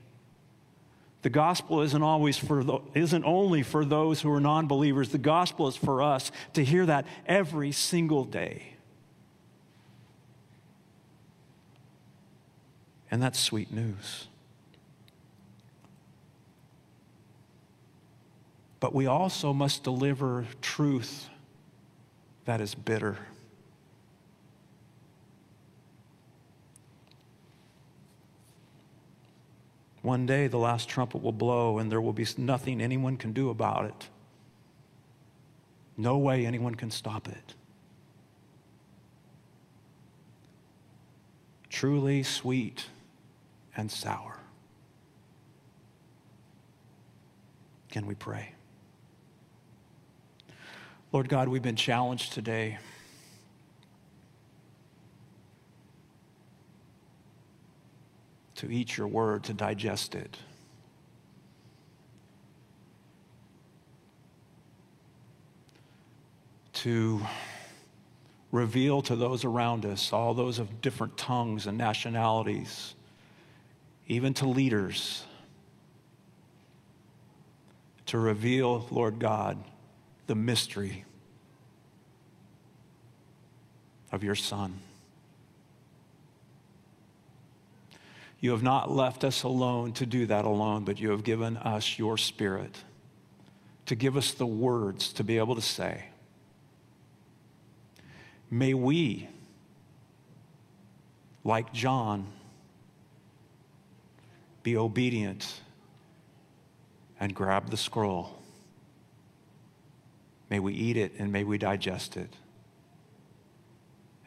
The 1.22 1.30
gospel 1.30 1.82
isn't 1.82 2.02
always 2.02 2.38
for 2.38 2.64
the, 2.64 2.80
isn't 2.94 3.26
only 3.26 3.62
for 3.64 3.84
those 3.84 4.22
who 4.22 4.32
are 4.32 4.40
non-believers. 4.40 5.10
The 5.10 5.18
gospel 5.18 5.68
is 5.68 5.76
for 5.76 6.02
us 6.02 6.32
to 6.54 6.64
hear 6.64 6.86
that 6.86 7.06
every 7.26 7.74
single 7.74 8.24
day. 8.24 8.76
And 13.12 13.22
that's 13.22 13.40
sweet 13.40 13.72
news. 13.72 14.28
But 18.80 18.94
we 18.94 19.08
also 19.08 19.52
must 19.52 19.84
deliver 19.84 20.46
truth 20.62 21.28
that 22.46 22.62
is 22.62 22.76
bitter. 22.76 23.18
One 30.02 30.26
day 30.26 30.48
the 30.48 30.58
last 30.58 30.88
trumpet 30.88 31.22
will 31.22 31.34
blow 31.34 31.78
and 31.78 31.92
there 31.92 32.00
will 32.00 32.14
be 32.14 32.26
nothing 32.38 32.80
anyone 32.80 33.18
can 33.18 33.34
do 33.34 33.50
about 33.50 33.86
it. 33.86 34.10
No 35.98 36.18
way 36.18 36.46
anyone 36.46 36.76
can 36.76 36.90
stop 36.90 37.28
it. 37.28 37.54
Truly 41.70 42.24
sweet 42.24 42.86
and 43.80 43.92
sour. 43.92 44.38
Can 47.90 48.06
we 48.06 48.14
pray? 48.14 48.54
Lord 51.12 51.28
God, 51.28 51.48
we've 51.48 51.64
been 51.64 51.76
challenged 51.76 52.34
today. 52.34 52.78
To 58.56 58.72
eat 58.72 58.96
your 58.98 59.08
word, 59.08 59.46
to 59.46 59.54
digest 59.54 60.14
it. 60.14 60.38
To 66.74 67.22
reveal 68.52 69.02
to 69.04 69.16
those 69.16 69.46
around 69.46 69.86
us, 69.86 70.14
all 70.14 70.34
those 70.34 70.60
of 70.60 70.82
different 70.82 71.18
tongues 71.18 71.68
and 71.68 71.78
nationalities, 71.78 72.96
even 74.10 74.34
to 74.34 74.48
leaders, 74.48 75.24
to 78.08 78.18
reveal, 78.18 78.88
Lord 78.90 79.20
God, 79.20 79.64
the 80.26 80.34
mystery 80.34 81.06
of 84.12 84.24
your 84.24 84.36
Son. 84.36 84.80
You 88.40 88.52
have 88.52 88.64
not 88.64 88.90
left 88.90 89.24
us 89.24 89.44
alone 89.44 89.94
to 89.94 90.06
do 90.06 90.26
that 90.26 90.46
alone, 90.46 90.86
but 90.86 91.00
you 91.00 91.12
have 91.12 91.24
given 91.24 91.58
us 91.58 92.00
your 92.00 92.18
Spirit 92.18 92.84
to 93.86 93.96
give 93.96 94.18
us 94.18 94.32
the 94.32 94.48
words 94.48 95.14
to 95.14 95.24
be 95.24 95.38
able 95.38 95.56
to 95.56 95.62
say. 95.62 96.06
May 98.50 98.74
we, 98.74 99.28
like 101.44 101.72
John, 101.74 102.28
be 104.64 104.78
obedient 104.78 105.62
and 107.20 107.34
grab 107.34 107.70
the 107.70 107.78
scroll. 107.78 108.40
May 110.50 110.60
we 110.60 110.74
eat 110.74 110.98
it 110.98 111.14
and 111.20 111.32
may 111.32 111.44
we 111.44 111.58
digest 111.58 112.18
it 112.18 112.34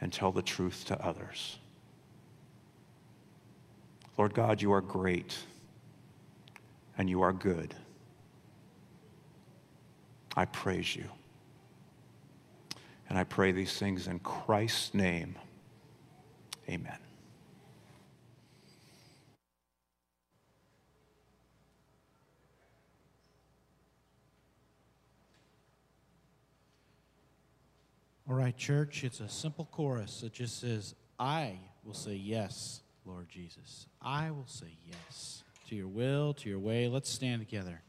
and 0.00 0.12
tell 0.12 0.32
the 0.32 0.42
truth 0.42 0.84
to 0.86 1.04
others. 1.04 1.58
Lord 4.18 4.34
God, 4.34 4.60
you 4.62 4.72
are 4.72 4.80
great 4.80 5.36
and 6.98 7.08
you 7.08 7.22
are 7.22 7.32
good. 7.32 7.74
I 10.36 10.44
praise 10.44 10.94
you. 10.94 11.04
And 13.08 13.18
I 13.18 13.24
pray 13.24 13.52
these 13.52 13.78
things 13.78 14.06
in 14.06 14.20
Christ's 14.20 14.94
name. 14.94 15.36
Amen. 16.68 16.98
All 28.28 28.36
right, 28.36 28.56
church, 28.56 29.02
it's 29.02 29.18
a 29.18 29.28
simple 29.28 29.68
chorus. 29.72 30.22
It 30.22 30.32
just 30.32 30.60
says, 30.60 30.94
I 31.18 31.58
will 31.84 31.92
say 31.92 32.14
yes, 32.14 32.80
Lord 33.04 33.28
Jesus. 33.28 33.86
I 34.00 34.30
will 34.30 34.46
say 34.46 34.76
yes 34.86 35.42
to 35.68 35.74
your 35.74 35.88
will, 35.88 36.32
to 36.34 36.48
your 36.48 36.60
way. 36.60 36.86
Let's 36.86 37.10
stand 37.10 37.40
together 37.40 37.82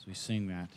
as 0.00 0.06
we 0.06 0.14
sing 0.14 0.48
that. 0.48 0.70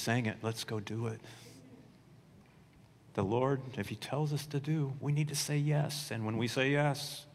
Sang 0.00 0.26
it. 0.26 0.38
Let's 0.42 0.64
go 0.64 0.80
do 0.80 1.06
it. 1.06 1.20
The 3.14 3.22
Lord, 3.22 3.60
if 3.76 3.88
He 3.88 3.96
tells 3.96 4.32
us 4.32 4.46
to 4.46 4.60
do, 4.60 4.92
we 5.00 5.12
need 5.12 5.28
to 5.28 5.34
say 5.34 5.56
yes. 5.56 6.10
And 6.10 6.24
when 6.24 6.36
we 6.36 6.48
say 6.48 6.70
yes, 6.70 7.26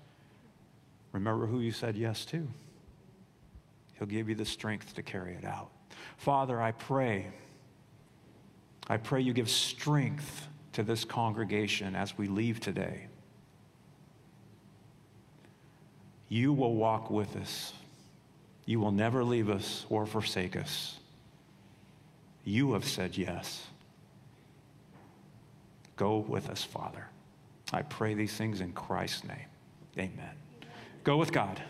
remember 1.12 1.46
who 1.46 1.60
you 1.60 1.72
said 1.72 1.96
yes 1.96 2.26
to. 2.26 2.48
He'll 3.98 4.08
give 4.08 4.30
you 4.30 4.36
the 4.36 4.46
strength 4.46 4.96
to 4.96 5.04
carry 5.04 5.34
it 5.34 5.46
out. 5.46 5.70
Father, 6.18 6.62
I 6.62 6.72
pray, 6.72 7.28
I 8.88 8.98
pray 8.98 9.22
you 9.22 9.34
give 9.34 9.50
strength 9.50 10.48
to 10.74 10.84
this 10.84 11.06
congregation 11.06 11.96
as 11.96 12.18
we 12.18 12.28
leave 12.28 12.60
today. 12.60 13.08
You 16.28 16.52
will 16.54 16.76
walk 16.76 17.10
with 17.10 17.36
us. 17.38 17.74
You 18.66 18.80
will 18.80 18.92
never 18.92 19.24
leave 19.24 19.50
us 19.50 19.86
or 19.90 20.06
forsake 20.06 20.56
us. 20.56 21.00
You 22.46 22.74
have 22.74 22.86
said 22.86 23.18
yes. 23.18 23.66
Go 25.96 26.18
with 26.18 26.50
us, 26.50 26.64
Father. 26.64 27.08
I 27.74 27.82
pray 27.82 28.14
these 28.14 28.34
things 28.34 28.62
in 28.62 28.72
Christ's 28.74 29.24
name. 29.24 29.48
Amen. 29.98 30.36
Go 31.04 31.18
with 31.18 31.32
God. 31.32 31.62